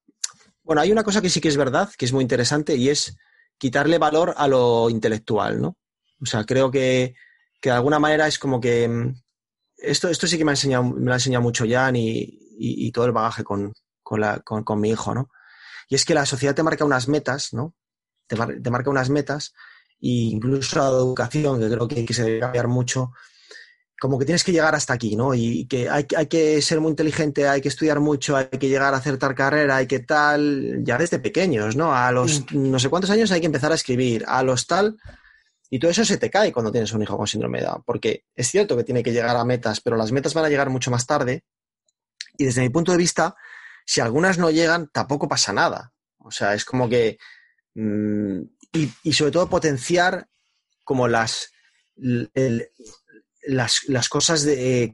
[0.62, 3.16] bueno, hay una cosa que sí que es verdad, que es muy interesante, y es
[3.58, 5.78] quitarle valor a lo intelectual, ¿no?
[6.22, 7.16] O sea, creo que,
[7.62, 9.16] de alguna manera es como que mm,
[9.78, 13.06] esto, esto sí que me ha enseñado, me lo ha enseñado mucho Jan y, todo
[13.06, 13.72] el bagaje con,
[14.04, 15.30] con, mi hijo, ¿no?
[15.88, 17.74] Y es que la sociedad te marca unas metas, ¿no?
[18.28, 19.54] Te, te marca unas metas
[20.02, 23.12] incluso la educación, que creo que, se debe cambiar mucho,
[24.00, 25.34] como que tienes que llegar hasta aquí, ¿no?
[25.34, 28.94] Y que hay, hay, que ser muy inteligente, hay que estudiar mucho, hay que llegar
[28.94, 31.94] a hacer tal carrera, hay que tal, ya desde pequeños, ¿no?
[31.94, 34.98] A los no sé cuántos años hay que empezar a escribir, a los tal,
[35.70, 38.24] y todo eso se te cae cuando tienes un hijo con síndrome de Down, porque
[38.36, 40.92] es cierto que tiene que llegar a metas, pero las metas van a llegar mucho
[40.92, 41.44] más tarde,
[42.38, 43.36] y desde mi punto de vista,
[43.86, 45.94] si algunas no llegan, tampoco pasa nada.
[46.20, 47.18] O sea, es como que
[47.76, 48.42] mm,
[48.72, 50.28] y, sobre todo potenciar
[50.84, 51.52] como las,
[51.96, 54.92] las, cosas de,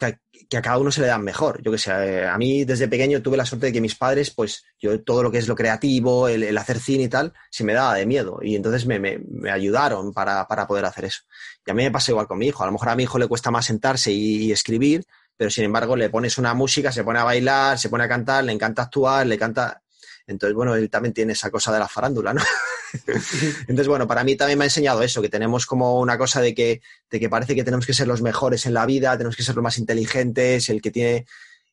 [0.50, 1.62] que, a cada uno se le dan mejor.
[1.62, 4.32] Yo que sé, eh, a mí desde pequeño tuve la suerte de que mis padres,
[4.32, 7.74] pues yo todo lo que es lo creativo, el, hacer cine y tal, se me
[7.74, 8.40] daba de miedo.
[8.42, 11.22] Y entonces me, me, ayudaron para, para, poder hacer eso.
[11.66, 12.64] Y a mí me pasa igual con mi hijo.
[12.64, 15.04] A lo mejor a mi hijo le cuesta más sentarse y, escribir,
[15.36, 18.44] pero sin embargo le pones una música, se pone a bailar, se pone a cantar,
[18.44, 19.82] le encanta actuar, le encanta...
[20.28, 22.42] Entonces, bueno, él también tiene esa cosa de la farándula, ¿no?
[23.68, 26.54] Entonces, bueno, para mí también me ha enseñado eso, que tenemos como una cosa de
[26.54, 29.44] que, de que parece que tenemos que ser los mejores en la vida, tenemos que
[29.44, 31.26] ser los más inteligentes, el que tiene...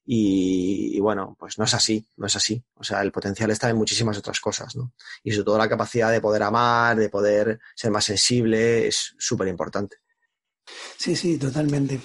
[0.05, 2.61] Y, bueno, pues no es así, no es así.
[2.75, 4.93] O sea, el potencial está en muchísimas otras cosas, ¿no?
[5.23, 9.47] Y sobre todo la capacidad de poder amar, de poder ser más sensible, es súper
[9.47, 9.99] importante.
[10.97, 12.01] Sí, sí, totalmente.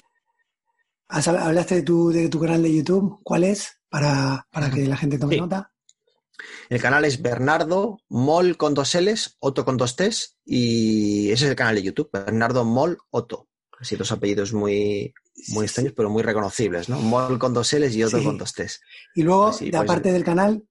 [1.08, 3.80] Hablaste de tu, de tu canal de YouTube, ¿cuál es?
[3.88, 5.72] Para, que la gente tome nota.
[6.68, 11.50] El canal es Bernardo Mol con dos L's, Otto con dos T's, y ese es
[11.50, 13.48] el canal de YouTube, Bernardo Mol Otto.
[13.80, 15.14] Así dos apellidos muy,
[15.48, 17.00] muy extraños, pero muy reconocibles, ¿no?
[17.00, 18.80] Mol con dos L's y Otto con dos T's.
[19.14, 20.64] Y luego, pues aparte del canal,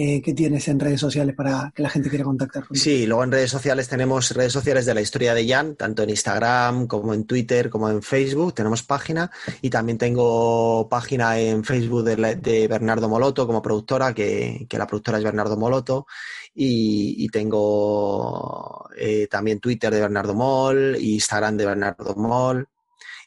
[0.00, 2.80] eh, ¿qué tienes en redes sociales para que la gente quiera contactar contigo?
[2.80, 6.10] Sí, luego en redes sociales tenemos redes sociales de la historia de Jan, tanto en
[6.10, 8.54] Instagram como en Twitter como en Facebook.
[8.54, 9.28] Tenemos página
[9.60, 15.24] y también tengo página en Facebook de, Bernardo Moloto como productora, que, la productora es
[15.24, 16.06] Bernardo Moloto.
[16.54, 22.68] Y, tengo eh, también Twitter de Bernardo Mol, Instagram de Bernardo Mol.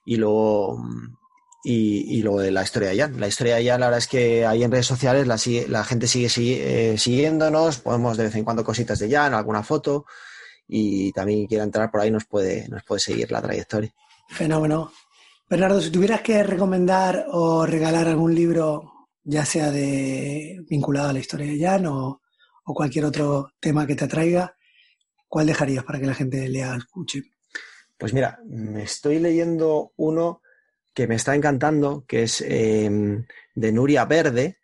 [0.06, 0.82] Y luego
[1.64, 3.20] y, lo de la historia de Jan.
[3.20, 5.38] La historia de Jan, la verdad es que ahí en redes sociales la,
[5.68, 10.06] la gente sigue, eh, siguiéndonos, podemos de vez en cuando cositas de Jan, alguna foto,
[10.68, 13.94] y también quiera entrar por ahí nos puede, nos puede seguir la trayectoria.
[14.30, 14.92] Fenómeno.
[15.50, 21.20] Bernardo, si tuvieras que recomendar o regalar algún libro, ya sea de vinculado a la
[21.20, 22.22] historia de Jan o,
[22.64, 24.56] o cualquier otro tema que te atraiga,
[25.28, 27.24] ¿cuál dejarías para que la gente lea, escuche?
[27.98, 30.41] Pues mira, me estoy leyendo uno
[30.94, 33.26] que me está encantando, que es em,
[33.56, 34.58] de Nuria Verde,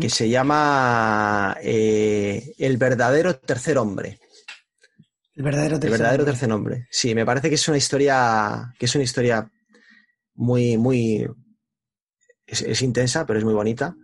[0.00, 4.18] que se llama eh, El verdadero tercer hombre.
[5.34, 6.32] El verdadero tercer, el verdadero nombre.
[6.32, 6.88] tercer nombre.
[6.90, 9.50] Sí, me parece que es una historia, que es una historia
[10.34, 11.26] muy, muy,
[12.46, 13.94] es, intensa, pero es muy bonita.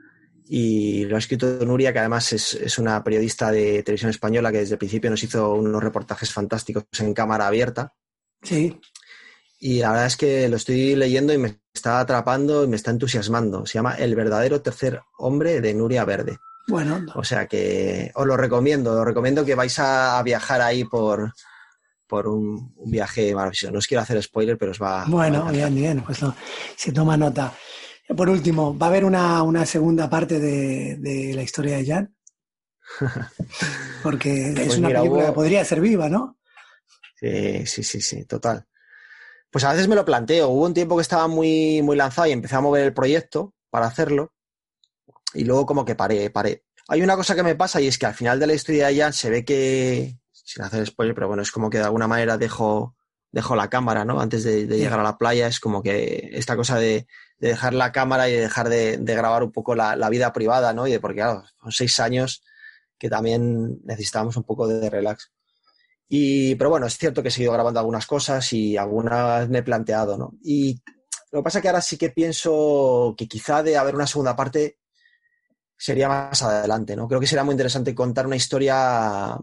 [0.47, 4.59] Y lo ha escrito Nuria, que además es, es, una periodista de televisión española que
[4.59, 7.95] desde el principio nos hizo unos reportajes fantásticos en cámara abierta.
[8.43, 8.79] Sí.
[9.65, 12.91] Y la verdad es que lo estoy leyendo y me está atrapando y me está
[12.91, 13.65] entusiasmando.
[13.65, 16.37] Se llama El verdadero tercer hombre de Nuria Verde.
[16.69, 17.07] Bueno.
[17.15, 21.33] O sea que os lo recomiendo, os recomiendo que vais a viajar ahí por,
[22.07, 23.73] por un, viaje maravilloso.
[23.73, 25.07] No os quiero hacer spoiler, pero os va.
[25.07, 26.19] Bueno, bien, bien, pues
[26.77, 27.51] se toma nota.
[28.15, 32.15] Por último, ¿va a haber una, segunda parte de, la historia de Jan?
[34.03, 36.37] Porque es pues una película que podría ser viva, ¿no?
[37.19, 38.67] Sí, sí, sí, sí, total.
[39.55, 40.49] Pues a veces me lo planteo.
[40.49, 43.87] Hubo un tiempo que estaba muy, muy lanzado y empecé a mover el proyecto para
[43.87, 44.33] hacerlo
[45.33, 46.65] y luego como que paré, paré.
[46.89, 48.97] Hay una cosa que me pasa y es que al final de la historia de
[48.97, 52.37] Jan se ve que, sin hacer spoiler, pero bueno, es como que de alguna manera
[52.37, 52.97] dejo,
[53.31, 54.21] dejo la cámara, ¿no?
[54.21, 57.07] Antes de, llegar a la playa, es como que esta cosa de,
[57.39, 60.89] dejar la cámara y de dejar de, grabar un poco la, vida privada, ¿no?
[60.89, 62.43] Y de, porque claro, son seis años
[62.99, 65.31] que también necesitábamos un poco de relax.
[66.09, 69.63] Y, pero bueno, es cierto que he seguido grabando algunas cosas y algunas me he
[69.63, 70.35] planteado, ¿no?
[70.43, 70.81] Y
[71.33, 74.37] lo que pasa es que ahora sí que pienso que quizá de haber una segunda
[74.37, 74.79] parte
[75.77, 77.09] sería más adelante, ¿no?
[77.09, 79.37] Creo que sería muy interesante contar una historia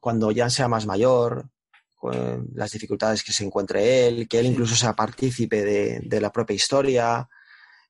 [0.00, 1.48] cuando ya sea más mayor,
[1.96, 6.54] con las dificultades que se encuentre él, que él incluso sea partícipe de, la propia
[6.54, 7.28] historia.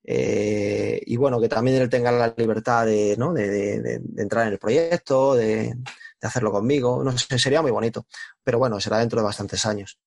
[0.04, 3.32] Eh, y bueno, que también él tenga la libertad de, ¿no?
[3.32, 5.74] de, entrar en el proyecto, de,
[6.26, 7.02] hacerlo conmigo.
[7.02, 8.06] No sé, sería muy bonito.
[8.42, 9.98] Pero bueno, será dentro de bastantes años.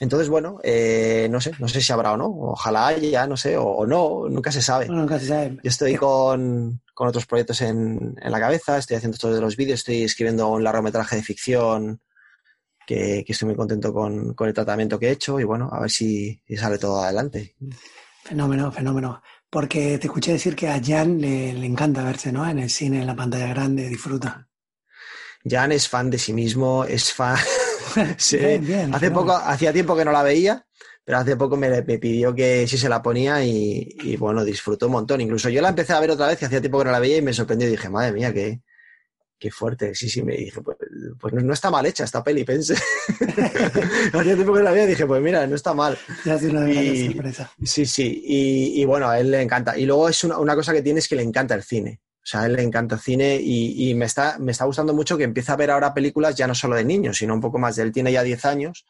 [0.00, 3.56] Entonces, bueno, eh, no sé, no sé si habrá o no, ojalá haya, no sé,
[3.56, 4.86] o, no, nunca se sabe.
[4.86, 5.58] nunca se sabe.
[5.62, 10.48] Yo estoy con, otros proyectos en, la cabeza, estoy haciendo todos los vídeos, estoy escribiendo
[10.48, 12.00] un largometraje de ficción
[12.86, 16.40] que, estoy muy contento con, el tratamiento que he hecho y bueno, a ver si,
[16.56, 17.56] sale todo adelante.
[18.22, 19.20] Fenómeno, fenómeno.
[19.50, 22.48] Porque te escuché decir que a Jan le, le encanta verse, ¿no?
[22.48, 24.47] En el cine, en la pantalla grande, disfruta.
[25.44, 27.36] Jan es fan de sí mismo, es fan,
[28.18, 30.64] hace poco, hacía tiempo que no la veía,
[31.04, 35.20] pero hace poco me, pidió que si se la ponía y, bueno, disfrutó un montón.
[35.20, 37.16] Incluso yo la empecé a ver otra vez y hacía tiempo que no la veía
[37.16, 38.60] y me sorprendió y dije, madre mía, qué,
[39.38, 39.94] qué fuerte.
[39.94, 40.76] Sí, sí, me dije, pues,
[41.18, 42.74] pues no, está mal hecha esta peli, pensé.
[44.12, 45.96] hacía tiempo que no la veía y dije, pues mira, no está mal.
[46.26, 46.66] Ya una
[47.12, 47.52] sorpresa.
[47.64, 49.78] Sí, sí, y, bueno, a él le encanta.
[49.78, 52.00] Y luego es una, una cosa que tiene es que le encanta el cine.
[52.28, 55.16] O sea, a él le encanta el cine y, me, está, me está gustando mucho
[55.16, 57.76] que empiece a ver ahora películas ya no solo de niños, sino un poco más
[57.76, 57.90] de él.
[57.90, 58.84] Tiene ya 10 años.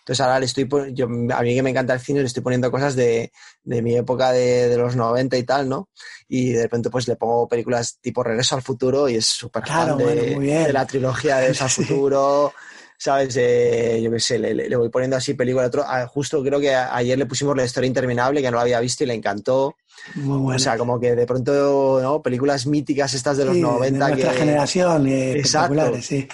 [0.00, 2.68] Entonces ahora le estoy, yo, a mí que me encanta el cine, le estoy poniendo
[2.68, 3.30] cosas de,
[3.62, 5.88] mi época de, los 90 y tal, ¿no?
[6.26, 9.96] Y de repente pues le pongo películas tipo Regreso al Futuro y es súper claro,
[9.96, 12.52] fan de, la trilogía de Regreso al Futuro.
[13.00, 13.34] ¿Sabes?
[13.34, 15.66] yo qué sé, le, voy poniendo así película.
[15.66, 18.78] Otro, ah, justo creo que ayer le pusimos la historia interminable, que no la había
[18.78, 19.76] visto y le encantó.
[20.16, 20.56] Muy bueno.
[20.56, 22.20] O sea, como que de pronto, ¿no?
[22.20, 24.04] Películas míticas estas de los 90.
[24.04, 26.28] De nuestra generación, eh, exacto, sí.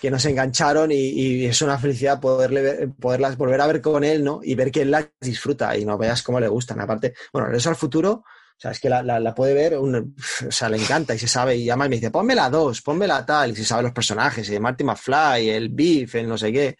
[0.00, 4.40] Que nos engancharon y, es una felicidad poderle, poderlas volver a ver con él, ¿no?
[4.44, 6.80] Y ver que él las disfruta y no veas cómo le gustan.
[6.80, 8.24] Aparte, bueno, eso al futuro,
[8.62, 11.68] sea, es que la, la, puede ver, o sea, le encanta y se sabe y
[11.68, 14.60] y me dice, ponme la dos, ponme la tal, y se sabe los personajes, y
[14.60, 16.78] Marty McFly, el Beef, el no sé qué.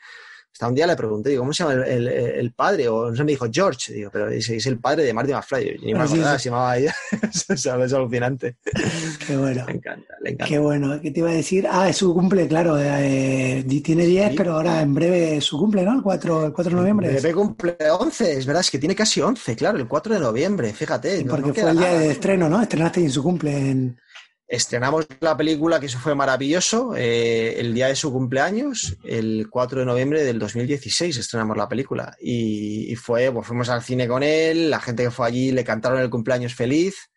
[0.53, 2.87] Hasta un día le pregunté, digo, ¿cómo se llama el, padre?
[2.87, 5.81] O no sé, me dijo George, digo, pero es, es el padre de Marty McFly.
[5.83, 6.95] Ni me ah, acordaba, se llamaba ella.
[7.49, 8.57] es alucinante.
[9.27, 9.65] Qué bueno.
[9.67, 10.45] Le encanta, le encanta.
[10.45, 11.01] Qué bueno.
[11.01, 11.67] ¿Qué te iba a decir?
[11.71, 12.77] Ah, es su cumple, claro.
[12.79, 15.95] Eh, tiene 10, pero ahora en breve es su cumple, ¿no?
[15.95, 17.07] El 4, el 4 de noviembre.
[17.09, 20.21] En breve cumple 11, es verdad, es que tiene casi 11, claro, el 4 de
[20.21, 21.25] noviembre, fíjate.
[21.25, 22.61] porque fue el día de estreno, ¿no?
[22.61, 23.99] Estrenaste en su cumple en...
[24.53, 29.81] Estrenamos la película, que eso fue maravilloso, eh, el día de su cumpleaños, el 4
[29.81, 32.15] de noviembre del 2016 estrenamos la película.
[32.21, 36.03] Y, fue, pues fuimos al cine con él, la gente que fue allí le cantaron
[36.03, 37.09] el cumpleaños feliz.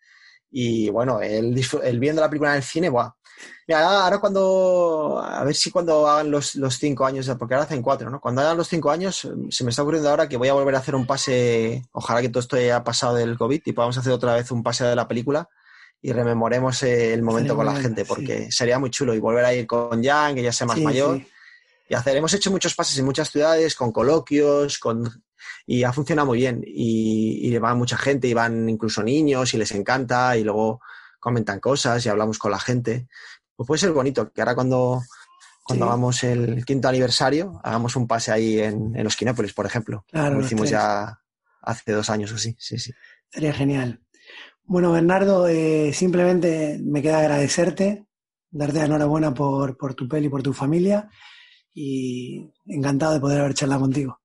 [0.50, 1.54] Y bueno, él,
[2.00, 3.10] viendo la película en el cine, ¡buah!
[3.68, 7.82] Mira, ahora, cuando, a ver si cuando hagan los, los, cinco años, porque ahora hacen
[7.82, 8.18] cuatro, ¿no?
[8.18, 10.78] Cuando hagan los cinco años, se me está ocurriendo ahora que voy a volver a
[10.78, 14.34] hacer un pase, ojalá que todo esto haya pasado del COVID y podamos hacer otra
[14.36, 15.50] vez un pase de la película
[16.06, 19.66] y rememoremos el momento con la gente, porque sería muy chulo y volver a ir
[19.66, 21.20] con Jan, que ya sea más mayor.
[21.88, 25.24] Y hacer, hemos hecho muchos pases en muchas ciudades, con coloquios, con
[25.66, 26.62] y ha funcionado muy bien.
[26.64, 30.80] Y, y va mucha gente, y van incluso niños, y les encanta, y luego
[31.18, 33.08] comentan cosas y hablamos con la gente.
[33.56, 35.02] Pues puede ser bonito, que ahora cuando,
[35.64, 40.04] cuando hagamos el quinto aniversario, hagamos un pase ahí en, los Quinópolis, por ejemplo.
[40.08, 41.18] Claro, como hicimos ya
[41.62, 42.92] hace dos años o así, sí, sí.
[43.28, 44.05] Sería genial.
[44.68, 48.04] Bueno, Bernardo, eh, simplemente me queda agradecerte,
[48.50, 51.08] darte la enhorabuena por, por tu peli y por tu familia
[51.72, 54.20] y encantado de poder haber charlado contigo.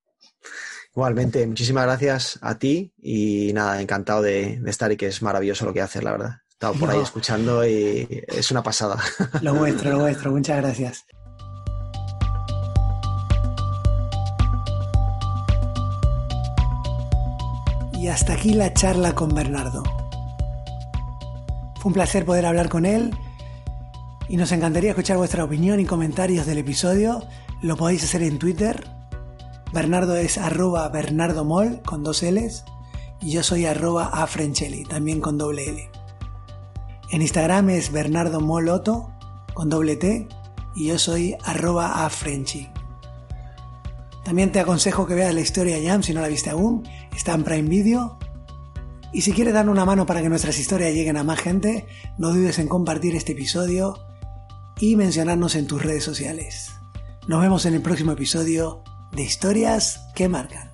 [0.95, 5.73] Igualmente, muchísimas gracias a ti y nada, encantado de, estar y que es maravilloso lo
[5.73, 6.31] que haces, la verdad.
[6.49, 8.97] He estado por ahí escuchando y es una pasada.
[9.41, 11.05] Lo vuestro, lo vuestro, muchas gracias.
[17.93, 20.00] Y hasta aquí la charla con Bernardo.
[21.82, 23.09] Fue un placer poder hablar con él
[24.29, 27.23] y nos encantaría escuchar vuestra opinión y comentarios del episodio.
[27.63, 28.88] Lo podéis hacer en Twitter.
[29.73, 32.65] Bernardo es arroba bernardomol con dos L's
[33.19, 35.89] y yo soy arroba afrenchelli, también con doble L.
[37.09, 39.11] En Instagram es Bernardo Moloto
[39.55, 40.27] con doble T
[40.75, 42.69] y yo soy arroba afrenchi.
[44.23, 46.88] También te aconsejo que veas la historia de Jam si no la viste aún.
[47.15, 48.19] Está en Prime Video.
[49.14, 51.86] Y si quieres dar una mano para que nuestras historias lleguen a más gente,
[52.18, 53.99] no dudes en compartir este episodio
[54.80, 56.72] y mencionarnos en tus redes sociales.
[57.28, 60.70] Nos vemos en el próximo episodio de Historias que Marcan.